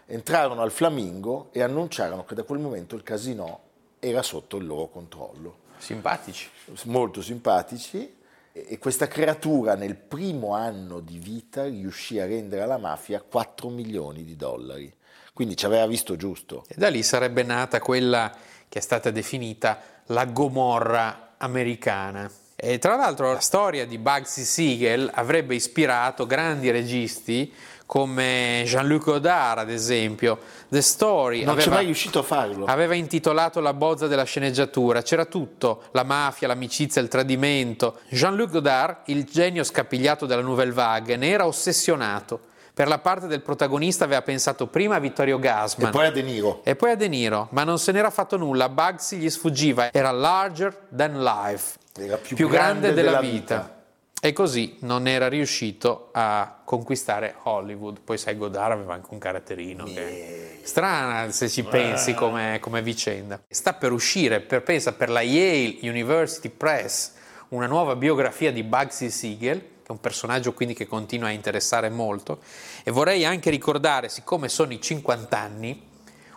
entrarono 0.06 0.62
al 0.62 0.72
Flamingo 0.72 1.50
e 1.52 1.62
annunciarono 1.62 2.24
che 2.24 2.34
da 2.34 2.44
quel 2.44 2.60
momento 2.60 2.96
il 2.96 3.04
casino 3.04 3.60
era 4.00 4.22
sotto 4.22 4.56
il 4.56 4.66
loro 4.66 4.88
controllo. 4.88 5.58
Simpatici. 5.80 6.48
Molto 6.86 7.22
simpatici 7.22 8.16
e 8.54 8.78
questa 8.78 9.10
creatura 9.10 9.76
nel 9.76 9.98
primo 9.98 10.54
anno 10.54 11.02
di 11.02 11.18
vita 11.18 11.66
riuscì 11.66 12.22
a 12.22 12.26
rendere 12.26 12.62
alla 12.62 12.78
mafia 12.78 13.22
4 13.22 13.68
milioni 13.68 14.24
di 14.24 14.38
dollari. 14.38 14.96
Quindi 15.34 15.58
ci 15.58 15.66
aveva 15.66 15.88
visto 15.88 16.16
giusto. 16.16 16.64
E 16.70 16.76
da 16.78 16.88
lì 16.88 17.04
sarebbe 17.04 17.44
nata 17.44 17.82
quella 17.82 18.32
che 18.74 18.80
è 18.80 18.82
stata 18.82 19.12
definita 19.12 19.80
la 20.08 20.26
Gomorra 20.26 21.36
americana. 21.38 22.28
E 22.56 22.80
tra 22.80 22.96
l'altro 22.96 23.32
la 23.32 23.40
storia 23.40 23.86
di 23.86 24.00
Bugsy 24.00 24.42
Siegel 24.42 25.12
avrebbe 25.14 25.54
ispirato 25.54 26.26
grandi 26.26 26.72
registi 26.72 27.54
come 27.86 28.64
Jean-Luc 28.66 29.04
Godard, 29.04 29.60
ad 29.60 29.70
esempio. 29.70 30.40
The 30.70 30.82
Story 30.82 31.44
Non 31.44 31.54
c'è 31.54 31.62
aveva, 31.62 31.76
mai 31.76 31.86
riuscito 31.86 32.18
a 32.18 32.24
farlo. 32.24 32.66
aveva 32.66 32.96
intitolato 32.96 33.60
la 33.60 33.76
bozza 33.76 34.08
della 34.08 34.24
sceneggiatura. 34.24 35.04
C'era 35.04 35.26
tutto, 35.26 35.84
la 35.92 36.02
mafia, 36.02 36.48
l'amicizia, 36.48 37.00
il 37.00 37.10
tradimento. 37.10 38.00
Jean-Luc 38.10 38.50
Godard, 38.50 39.02
il 39.06 39.26
genio 39.26 39.64
scapigliato 39.64 40.26
della 40.26 40.42
Nouvelle 40.42 40.74
Vague, 40.74 41.16
ne 41.16 41.30
era 41.30 41.46
ossessionato. 41.46 42.52
Per 42.74 42.88
la 42.88 42.98
parte 42.98 43.28
del 43.28 43.42
protagonista 43.42 44.04
aveva 44.06 44.24
pensato 44.24 44.66
prima 44.66 44.96
a 44.96 45.00
Vittorio 45.00 45.38
Gassman. 45.38 45.90
E 45.90 45.92
poi 45.92 46.06
a 46.08 46.12
De 46.12 46.22
Niro. 46.24 46.62
E 46.64 46.76
poi 46.76 46.92
a 46.92 46.96
De 46.96 47.08
Niro, 47.08 47.48
ma 47.52 47.64
non 47.64 47.78
se 47.78 47.92
n'era 47.92 48.10
fatto 48.10 48.36
nulla, 48.36 48.68
Bugsy 48.68 49.18
gli 49.18 49.30
sfuggiva, 49.30 49.92
era 49.94 50.10
larger 50.10 50.76
than 50.96 51.22
life, 51.22 51.78
Era 51.96 52.18
più, 52.18 52.50
grande, 52.50 52.94
della, 52.94 53.20
vita. 53.20 53.82
e 54.20 54.34
così 54.34 54.78
non 54.80 55.08
era 55.08 55.28
riuscito 55.28 56.10
a 56.14 56.62
conquistare 56.64 57.36
Hollywood. 57.44 58.00
Poi 58.04 58.18
sai, 58.18 58.36
Godard 58.38 58.72
aveva 58.72 58.96
anche 58.96 59.10
un 59.12 59.20
caratterino 59.20 59.84
che 59.84 60.62
strana 60.64 61.30
se 61.32 61.50
ci 61.50 61.64
pensi 61.64 62.16
come, 62.16 62.58
come 62.60 62.82
vicenda. 62.82 63.40
Sta 63.48 63.74
per 63.74 63.92
uscire, 63.92 64.40
per, 64.40 64.64
pensa, 64.64 64.94
per 64.94 65.12
la 65.12 65.22
Yale 65.22 65.78
University 65.84 66.50
Press, 66.50 67.12
una 67.50 67.68
nuova 67.68 67.96
biografia 67.96 68.52
di 68.52 68.64
Bugsy 68.64 69.12
Siegel, 69.12 69.64
un 69.94 70.00
personaggio 70.00 70.54
quindi 70.54 70.74
che 70.74 70.86
continua 70.86 71.30
a 71.30 71.32
interessare 71.32 71.90
molto. 71.90 72.40
E 72.84 72.92
vorrei 72.92 73.26
anche 73.26 73.50
ricordare, 73.50 74.10
siccome 74.10 74.50
sono 74.50 74.74
i 74.74 74.82
50 74.82 75.40
anni, 75.40 75.92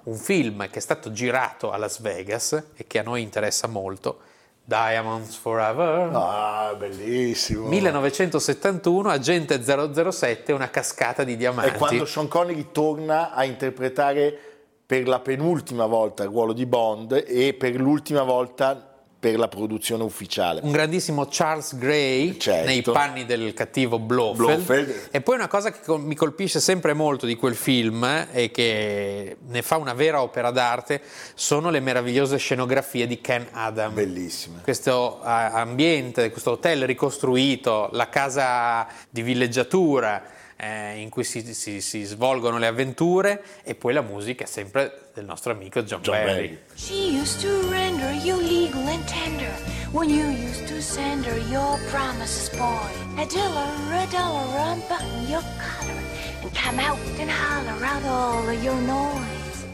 un 0.05 0.16
film 0.16 0.69
che 0.71 0.79
è 0.79 0.81
stato 0.81 1.11
girato 1.12 1.73
a 1.73 1.77
Las 1.77 2.01
Vegas 2.01 2.53
e 2.77 2.87
che 2.87 3.01
a 3.01 3.03
noi 3.03 3.23
interessa 3.23 3.66
molto, 3.66 4.21
Diamonds 4.62 5.37
Forever. 5.37 6.11
Ah, 6.12 6.75
bellissimo. 6.77 7.69
1971, 7.69 9.09
Agente 9.09 9.62
007, 9.62 10.53
una 10.53 10.71
cascata 10.71 11.25
di 11.25 11.37
diamanti. 11.37 11.71
È 11.71 11.77
quando 11.77 12.05
Sean 12.05 12.29
Connery 12.29 12.69
torna 12.73 13.33
a 13.33 13.45
interpretare 13.45 14.37
per 14.85 15.09
la 15.09 15.19
penultima 15.19 15.87
volta 15.87 16.23
il 16.23 16.29
ruolo 16.29 16.53
di 16.53 16.66
Bond 16.66 17.25
e 17.27 17.55
per 17.55 17.75
l'ultima 17.75 18.23
volta 18.23 18.95
per 19.18 19.38
la 19.38 19.48
produzione 19.48 20.05
ufficiale. 20.05 20.61
Un 20.62 20.72
grandissimo 20.72 21.26
Charles 21.31 21.76
Gray 21.76 22.37
Certo. 22.37 22.66
nei 22.66 22.83
panni 22.83 23.24
del 23.24 23.55
cattivo 23.55 23.98
Blofeld. 23.98 24.55
Blofeld. 24.55 25.09
E 25.11 25.20
poi 25.20 25.37
una 25.37 25.48
cosa 25.48 25.72
che 25.72 25.81
mi 25.98 26.14
colpisce 26.14 26.61
sempre 26.61 26.92
molto 26.92 27.26
di 27.26 27.35
quel 27.35 27.55
film 27.55 28.05
eh, 28.05 28.29
e 28.31 28.50
che 28.50 29.37
ne 29.46 29.62
fa 29.62 29.79
una 29.79 29.94
vera 29.94 30.20
opera 30.22 30.50
d'arte 30.50 31.00
sono 31.35 31.70
le 31.70 31.81
meravigliose 31.81 32.37
scenografie 32.37 33.07
di 33.07 33.20
Ken 33.20 33.46
Adam. 33.52 33.94
Bellissime. 33.94 34.61
Questo 34.62 35.20
ambiente, 35.22 36.31
questo 36.31 36.52
hotel 36.52 36.87
ricostruito, 36.87 37.88
la 37.92 38.09
casa 38.09 38.87
di 39.09 39.22
villeggiatura 39.22 40.22
eh, 40.57 40.99
in 41.01 41.09
cui 41.11 41.25
si, 41.25 41.42
si- 41.55 41.81
si 41.81 42.03
svolgono 42.05 42.59
le 42.59 42.66
avventure 42.66 43.42
e 43.62 43.75
poi 43.75 43.92
la 43.92 44.03
musica 44.03 44.45
è 44.45 44.47
sempre 44.47 45.09
del 45.14 45.25
nostro 45.25 45.53
amico 45.53 45.83
John, 45.83 46.01
John 46.03 46.14
Barry. 46.14 46.33
Barry. 46.33 46.59
She 46.75 47.19
used 47.19 47.40
to 47.40 47.69
render 47.71 48.11
you 48.12 48.37
legal 48.37 48.87
and 48.88 49.05
tender 49.07 49.53
when 49.92 50.09
you 50.09 50.27
used 50.29 50.66
to 50.69 50.81
send 50.81 51.25
her 51.27 51.38
your 51.51 51.79
promises, 51.90 52.49
boy. 52.57 52.88
A 53.19 53.27
dollar, 53.27 53.69
a 53.92 54.07
dollar, 54.11 54.73
unbutton 54.73 55.29
your 55.29 55.42
collar 55.59 56.01
and 56.42 56.53
come 56.55 56.79
out 56.79 56.99
and 57.19 57.31
holler 57.31 57.85
out 57.85 58.05
all 58.05 58.49
of 58.49 58.62
your 58.62 58.81
noise. 58.83 59.64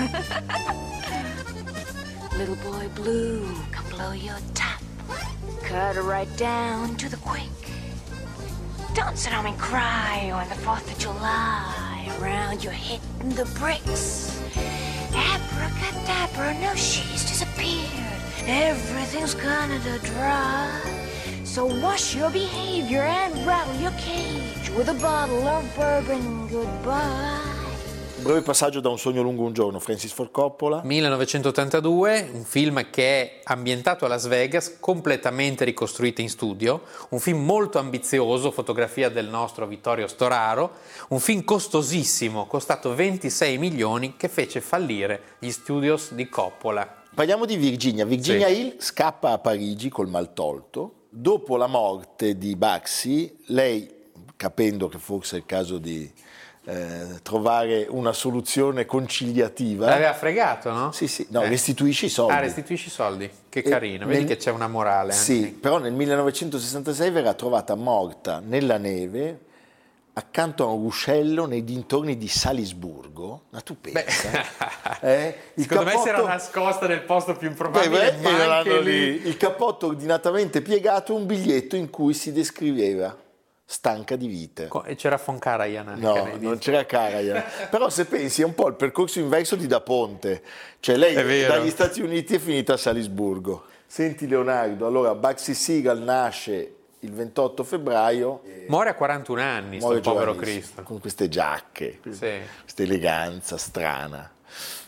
Little 2.38 2.56
boy 2.56 2.88
blue, 2.94 3.46
come 3.70 3.84
blow 3.90 4.12
your 4.12 4.38
top. 4.54 4.80
Cut 5.62 5.96
her 5.96 6.02
right 6.02 6.28
down 6.36 6.96
to 6.96 7.08
the 7.08 7.16
quick. 7.18 7.48
Don't 8.94 9.16
sit 9.16 9.32
home 9.32 9.46
and 9.46 9.58
cry 9.58 10.30
on 10.32 10.48
the 10.48 10.54
4th 10.56 10.90
of 10.90 10.98
July 10.98 12.08
around 12.20 12.64
you 12.64 12.70
hitting 12.70 13.30
the 13.30 13.44
bricks. 13.58 14.42
Abracadabra, 15.14 16.54
no, 16.60 16.74
she's 16.74 17.22
disappeared. 17.22 18.20
Everything's 18.46 19.34
gonna 19.34 19.78
to 19.78 19.98
dry. 20.14 20.80
So 21.44 21.66
wash 21.66 22.16
your 22.16 22.30
behavior 22.30 23.02
and 23.02 23.46
rattle 23.46 23.76
your 23.76 23.92
cage 23.92 24.70
with 24.70 24.88
a 24.88 24.94
bottle 24.94 25.46
of 25.46 25.76
bourbon 25.76 26.48
goodbye. 26.48 27.49
Breve 28.20 28.42
passaggio 28.42 28.80
da 28.80 28.90
Un 28.90 28.98
sogno 28.98 29.22
lungo 29.22 29.44
un 29.44 29.54
giorno, 29.54 29.78
Francis 29.78 30.12
Ford 30.12 30.30
Coppola. 30.30 30.82
1982, 30.84 32.30
un 32.34 32.44
film 32.44 32.90
che 32.90 33.02
è 33.02 33.40
ambientato 33.44 34.04
a 34.04 34.08
Las 34.08 34.26
Vegas, 34.26 34.76
completamente 34.78 35.64
ricostruito 35.64 36.20
in 36.20 36.28
studio, 36.28 36.82
un 37.10 37.18
film 37.18 37.42
molto 37.42 37.78
ambizioso, 37.78 38.50
fotografia 38.50 39.08
del 39.08 39.26
nostro 39.26 39.66
Vittorio 39.66 40.06
Storaro, 40.06 40.72
un 41.08 41.18
film 41.18 41.44
costosissimo, 41.44 42.46
costato 42.46 42.94
26 42.94 43.56
milioni, 43.56 44.16
che 44.18 44.28
fece 44.28 44.60
fallire 44.60 45.36
gli 45.38 45.50
studios 45.50 46.12
di 46.12 46.28
Coppola. 46.28 47.02
Parliamo 47.14 47.46
di 47.46 47.56
Virginia. 47.56 48.04
Virginia 48.04 48.48
Sì. 48.48 48.60
Hill 48.60 48.74
scappa 48.80 49.32
a 49.32 49.38
Parigi 49.38 49.88
col 49.88 50.08
mal 50.08 50.34
tolto. 50.34 51.06
Dopo 51.08 51.56
la 51.56 51.66
morte 51.66 52.36
di 52.36 52.54
Baxi, 52.54 53.38
lei, 53.46 53.90
capendo 54.36 54.88
che 54.88 54.98
forse 54.98 55.36
è 55.36 55.38
il 55.38 55.46
caso 55.46 55.78
di 55.78 56.12
eh, 56.70 57.20
trovare 57.22 57.86
una 57.88 58.12
soluzione 58.12 58.86
conciliativa, 58.86 59.86
L'aveva 59.86 60.14
fregato, 60.14 60.70
no? 60.72 60.92
sì, 60.92 61.08
sì, 61.08 61.26
no, 61.30 61.42
Eh. 61.42 61.48
restituisce 61.48 62.06
i 62.06 62.08
soldi. 62.08 62.32
Ah, 62.32 62.38
restituisci 62.40 62.88
i 62.88 62.90
soldi. 62.90 63.30
Che 63.48 63.58
E 63.58 63.62
carino, 63.62 64.06
vedi 64.06 64.18
nel- 64.20 64.28
che 64.28 64.36
c'è 64.36 64.50
una 64.50 64.68
morale. 64.68 65.12
Sì, 65.12 65.38
anche. 65.38 65.50
però 65.60 65.78
nel 65.78 65.92
1966 65.92 67.10
verrà 67.10 67.34
trovata 67.34 67.74
morta 67.74 68.40
nella 68.44 68.78
neve 68.78 69.40
accanto 70.12 70.64
a 70.64 70.66
un 70.66 70.82
ruscello 70.82 71.46
nei 71.46 71.64
dintorni 71.64 72.16
di 72.16 72.28
Salisburgo. 72.28 73.44
Ma 73.50 73.60
tu 73.62 73.76
pensa? 73.80 74.30
eh? 75.00 75.34
Il 75.54 75.62
Secondo 75.66 75.84
me 75.90 75.98
si 76.02 76.08
era 76.08 76.22
nascosta 76.22 76.86
nel 76.86 77.00
posto 77.02 77.32
più 77.32 77.48
Beh, 77.48 77.52
improbabile, 77.52 78.12
beh, 78.20 78.42
anche 78.44 78.80
lì. 78.80 79.20
lì. 79.20 79.26
Il 79.28 79.36
cappotto 79.36 79.86
ordinatamente 79.86 80.60
piegato, 80.62 81.14
un 81.14 81.26
biglietto 81.26 81.74
in 81.76 81.90
cui 81.90 82.12
si 82.14 82.32
descriveva 82.32 83.16
stanca 83.72 84.16
di 84.16 84.26
vita. 84.26 84.66
Co- 84.66 84.82
E 84.82 84.96
c'era 84.96 85.20
Von 85.24 85.38
Karajan 85.38 85.86
anche 85.86 86.00
No, 86.00 86.28
non 86.40 86.58
c'era 86.58 86.84
Karajan. 86.84 87.40
Però 87.70 87.88
se 87.88 88.04
pensi 88.04 88.42
è 88.42 88.44
un 88.44 88.52
po' 88.54 88.66
il 88.66 88.74
percorso 88.74 89.20
inverso 89.20 89.54
di 89.54 89.68
Da 89.68 89.80
Ponte. 89.80 90.42
Cioè 90.80 90.96
lei 90.96 91.14
dagli 91.46 91.70
Stati 91.70 92.00
Uniti 92.00 92.34
è 92.34 92.38
finita 92.40 92.72
a 92.72 92.76
Salisburgo. 92.76 93.66
Senti 93.86 94.26
Leonardo, 94.26 94.86
allora 94.88 95.14
Baxi 95.14 95.54
Seagal 95.54 96.00
nasce 96.02 96.74
il 96.98 97.12
28 97.12 97.62
febbraio. 97.62 98.42
Muore 98.66 98.90
a 98.90 98.94
41 98.94 99.40
anni, 99.40 99.76
sto 99.78 99.86
muore 99.86 100.00
povero 100.00 100.32
giovanissimo, 100.32 100.60
Cristo. 100.62 100.82
Con 100.82 100.98
queste 101.00 101.28
giacche, 101.28 102.00
Sì. 102.10 102.38
questa 102.62 102.82
eleganza 102.82 103.56
strana. 103.56 104.28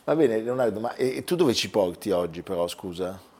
Va 0.04 0.16
bene 0.16 0.40
Leonardo, 0.40 0.80
ma 0.80 0.94
e, 0.96 1.18
e 1.18 1.24
tu 1.24 1.36
dove 1.36 1.54
ci 1.54 1.70
porti 1.70 2.10
oggi 2.10 2.42
però, 2.42 2.66
scusa? 2.66 3.30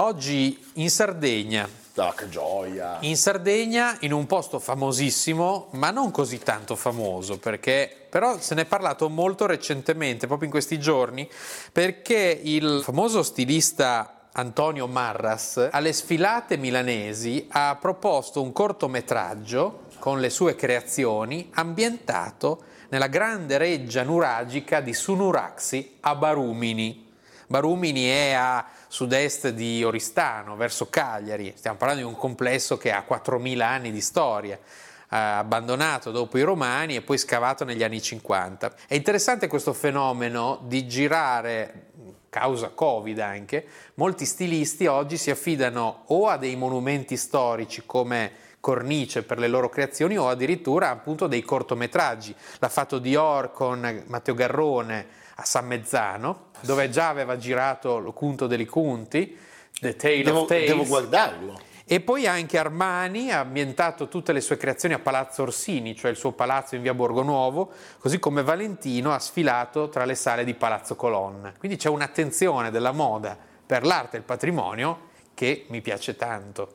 Oggi 0.00 0.56
in 0.74 0.90
Sardegna, 0.90 1.68
Ah, 1.96 2.14
che 2.16 2.28
gioia! 2.28 2.98
in 3.00 3.16
Sardegna, 3.16 3.96
in 4.02 4.12
un 4.12 4.26
posto 4.26 4.60
famosissimo, 4.60 5.70
ma 5.72 5.90
non 5.90 6.12
così 6.12 6.38
tanto 6.38 6.76
famoso, 6.76 7.38
perché 7.38 8.06
però 8.08 8.38
se 8.38 8.54
ne 8.54 8.62
è 8.62 8.64
parlato 8.64 9.08
molto 9.08 9.46
recentemente, 9.46 10.28
proprio 10.28 10.46
in 10.46 10.52
questi 10.52 10.78
giorni, 10.78 11.28
perché 11.72 12.40
il 12.40 12.80
famoso 12.84 13.24
stilista 13.24 14.28
Antonio 14.34 14.86
Marras 14.86 15.68
alle 15.72 15.92
sfilate 15.92 16.56
milanesi 16.56 17.48
ha 17.50 17.76
proposto 17.80 18.40
un 18.40 18.52
cortometraggio 18.52 19.86
con 19.98 20.20
le 20.20 20.30
sue 20.30 20.54
creazioni 20.54 21.50
ambientato 21.54 22.62
nella 22.90 23.08
grande 23.08 23.58
reggia 23.58 24.04
nuragica 24.04 24.80
di 24.80 24.94
Sunuraxi 24.94 25.96
a 26.02 26.14
Barumini. 26.14 27.06
Barumini 27.48 28.04
è 28.04 28.32
a 28.32 28.64
sud-est 28.88 29.50
di 29.50 29.84
Oristano, 29.84 30.56
verso 30.56 30.88
Cagliari. 30.88 31.52
Stiamo 31.56 31.76
parlando 31.76 32.02
di 32.02 32.08
un 32.08 32.16
complesso 32.16 32.76
che 32.76 32.90
ha 32.90 33.04
4.000 33.06 33.60
anni 33.60 33.92
di 33.92 34.00
storia, 34.00 34.56
eh, 34.56 35.16
abbandonato 35.16 36.10
dopo 36.10 36.38
i 36.38 36.42
romani 36.42 36.96
e 36.96 37.02
poi 37.02 37.18
scavato 37.18 37.64
negli 37.64 37.84
anni 37.84 38.00
50. 38.00 38.74
È 38.86 38.94
interessante 38.94 39.46
questo 39.46 39.72
fenomeno 39.72 40.60
di 40.64 40.86
girare, 40.86 41.86
causa 42.30 42.70
Covid 42.70 43.18
anche, 43.20 43.66
molti 43.94 44.24
stilisti 44.24 44.86
oggi 44.86 45.16
si 45.16 45.30
affidano 45.30 46.04
o 46.06 46.28
a 46.28 46.36
dei 46.36 46.56
monumenti 46.56 47.16
storici 47.16 47.84
come 47.86 48.46
cornice 48.60 49.22
per 49.22 49.38
le 49.38 49.48
loro 49.48 49.68
creazioni 49.68 50.18
o 50.18 50.28
addirittura 50.28 50.90
appunto 50.90 51.26
dei 51.26 51.42
cortometraggi. 51.42 52.34
L'ha 52.58 52.68
fatto 52.68 52.98
Dior 52.98 53.52
con 53.52 54.04
Matteo 54.06 54.34
Garrone 54.34 55.26
a 55.40 55.44
San 55.44 55.66
Mezzano, 55.66 56.46
dove 56.60 56.90
già 56.90 57.08
aveva 57.08 57.36
girato 57.36 57.98
Lo 57.98 58.12
Cunto 58.12 58.48
degli 58.48 58.66
Cunti, 58.66 59.38
The 59.80 59.94
Tale 59.94 60.22
Devo, 60.22 60.40
of 60.40 60.48
Tales. 60.48 60.66
devo 60.66 60.84
guardarlo. 60.84 61.60
E 61.84 62.00
poi 62.00 62.26
anche 62.26 62.58
Armani 62.58 63.30
ha 63.30 63.38
ambientato 63.38 64.08
tutte 64.08 64.32
le 64.32 64.40
sue 64.40 64.56
creazioni 64.56 64.94
a 64.94 64.98
Palazzo 64.98 65.42
Orsini, 65.42 65.94
cioè 65.94 66.10
il 66.10 66.16
suo 66.16 66.32
palazzo 66.32 66.74
in 66.74 66.82
via 66.82 66.92
Borgo 66.92 67.22
Nuovo, 67.22 67.70
così 67.98 68.18
come 68.18 68.42
Valentino 68.42 69.14
ha 69.14 69.18
sfilato 69.18 69.88
tra 69.88 70.04
le 70.04 70.16
sale 70.16 70.44
di 70.44 70.54
Palazzo 70.54 70.96
Colonna. 70.96 71.52
Quindi 71.56 71.78
c'è 71.78 71.88
un'attenzione 71.88 72.70
della 72.70 72.92
moda 72.92 73.38
per 73.64 73.84
l'arte 73.86 74.16
e 74.16 74.18
il 74.18 74.24
patrimonio 74.24 75.06
che 75.34 75.66
mi 75.68 75.80
piace 75.80 76.16
tanto. 76.16 76.72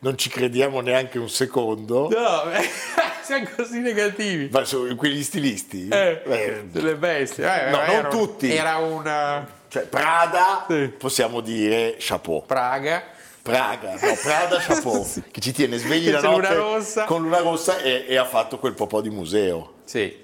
Non 0.00 0.16
ci 0.18 0.28
crediamo 0.30 0.80
neanche 0.80 1.18
un 1.18 1.28
secondo. 1.28 2.08
No, 2.08 2.42
siamo 3.22 3.46
così 3.54 3.78
negativi. 3.80 4.48
Ma 4.50 4.64
sono 4.64 4.94
quegli 4.96 5.22
stilisti? 5.22 5.88
Eh, 5.88 6.22
Eh, 6.24 6.64
delle 6.70 6.96
bestie. 6.96 7.44
Eh, 7.44 7.70
no, 7.70 7.84
non 7.86 8.04
un- 8.04 8.10
tutti. 8.10 8.50
Era 8.52 8.78
una 8.78 9.46
Cioè, 9.68 9.82
Prada, 9.86 10.64
Sì. 10.68 10.88
possiamo 10.96 11.40
dire 11.40 11.96
chapeau. 11.98 12.44
Praga. 12.46 13.02
Praga, 13.42 13.92
no, 13.92 14.14
Prada 14.22 14.58
chapeau, 14.58 15.06
che 15.30 15.40
ci 15.40 15.52
tiene 15.52 15.78
svegli 15.78 16.10
la 16.10 16.20
notte 16.20 16.54
Luna 16.54 17.04
con 17.06 17.22
Luna 17.22 17.38
Rossa 17.38 17.78
e, 17.78 18.04
e 18.06 18.16
ha 18.16 18.24
fatto 18.26 18.58
quel 18.58 18.74
po' 18.74 19.00
di 19.00 19.08
museo. 19.08 19.74
Sì, 19.84 20.14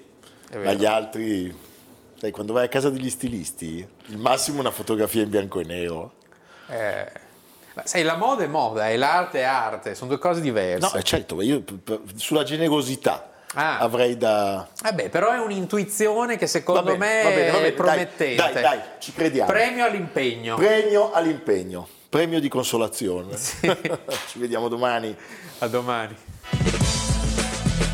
Ma 0.53 0.73
gli 0.73 0.85
altri, 0.85 1.53
sai, 2.19 2.29
quando 2.31 2.53
vai 2.53 2.65
a 2.65 2.67
casa 2.67 2.89
degli 2.91 3.09
stilisti, 3.09 3.85
il 4.07 4.17
massimo 4.17 4.57
è 4.57 4.59
una 4.59 4.71
fotografia 4.71 5.23
in 5.23 5.29
bianco 5.29 5.59
e 5.59 5.63
nero. 5.63 6.13
Eh, 6.69 7.11
Ma 7.77 7.83
sai, 7.85 8.01
la 8.01 8.15
moda 8.15 8.43
è 8.43 8.47
moda 8.47 8.89
e 8.89 8.97
l'arte 8.97 9.41
è 9.41 9.43
arte, 9.43 9.93
sono 9.93 10.09
due 10.09 10.19
cose 10.19 10.41
diverse. 10.41 10.89
No, 10.91 10.99
eh, 10.99 11.03
certo, 11.03 11.39
io 11.43 11.63
sulla 12.15 12.41
generosità 12.43 13.29
Ah. 13.53 13.77
avrei 13.77 14.17
da... 14.17 14.67
Vabbè, 14.81 15.09
però 15.09 15.31
è 15.31 15.39
un'intuizione 15.39 16.37
che 16.37 16.47
secondo 16.47 16.95
bene, 16.95 16.97
me 16.97 17.23
va 17.23 17.29
bene, 17.29 17.51
va 17.51 17.57
bene, 17.57 17.67
è 17.67 17.73
promettente. 17.73 18.35
Dai, 18.35 18.53
dai, 18.53 18.61
dai, 18.61 18.79
ci 18.99 19.13
crediamo. 19.13 19.49
Premio 19.49 19.85
all'impegno. 19.85 20.55
Premio 20.55 21.11
all'impegno, 21.11 21.87
premio 22.09 22.39
di 22.39 22.49
consolazione. 22.49 23.37
ci 23.37 24.39
vediamo 24.39 24.67
domani. 24.67 25.15
A 25.59 25.67
domani. 25.67 26.15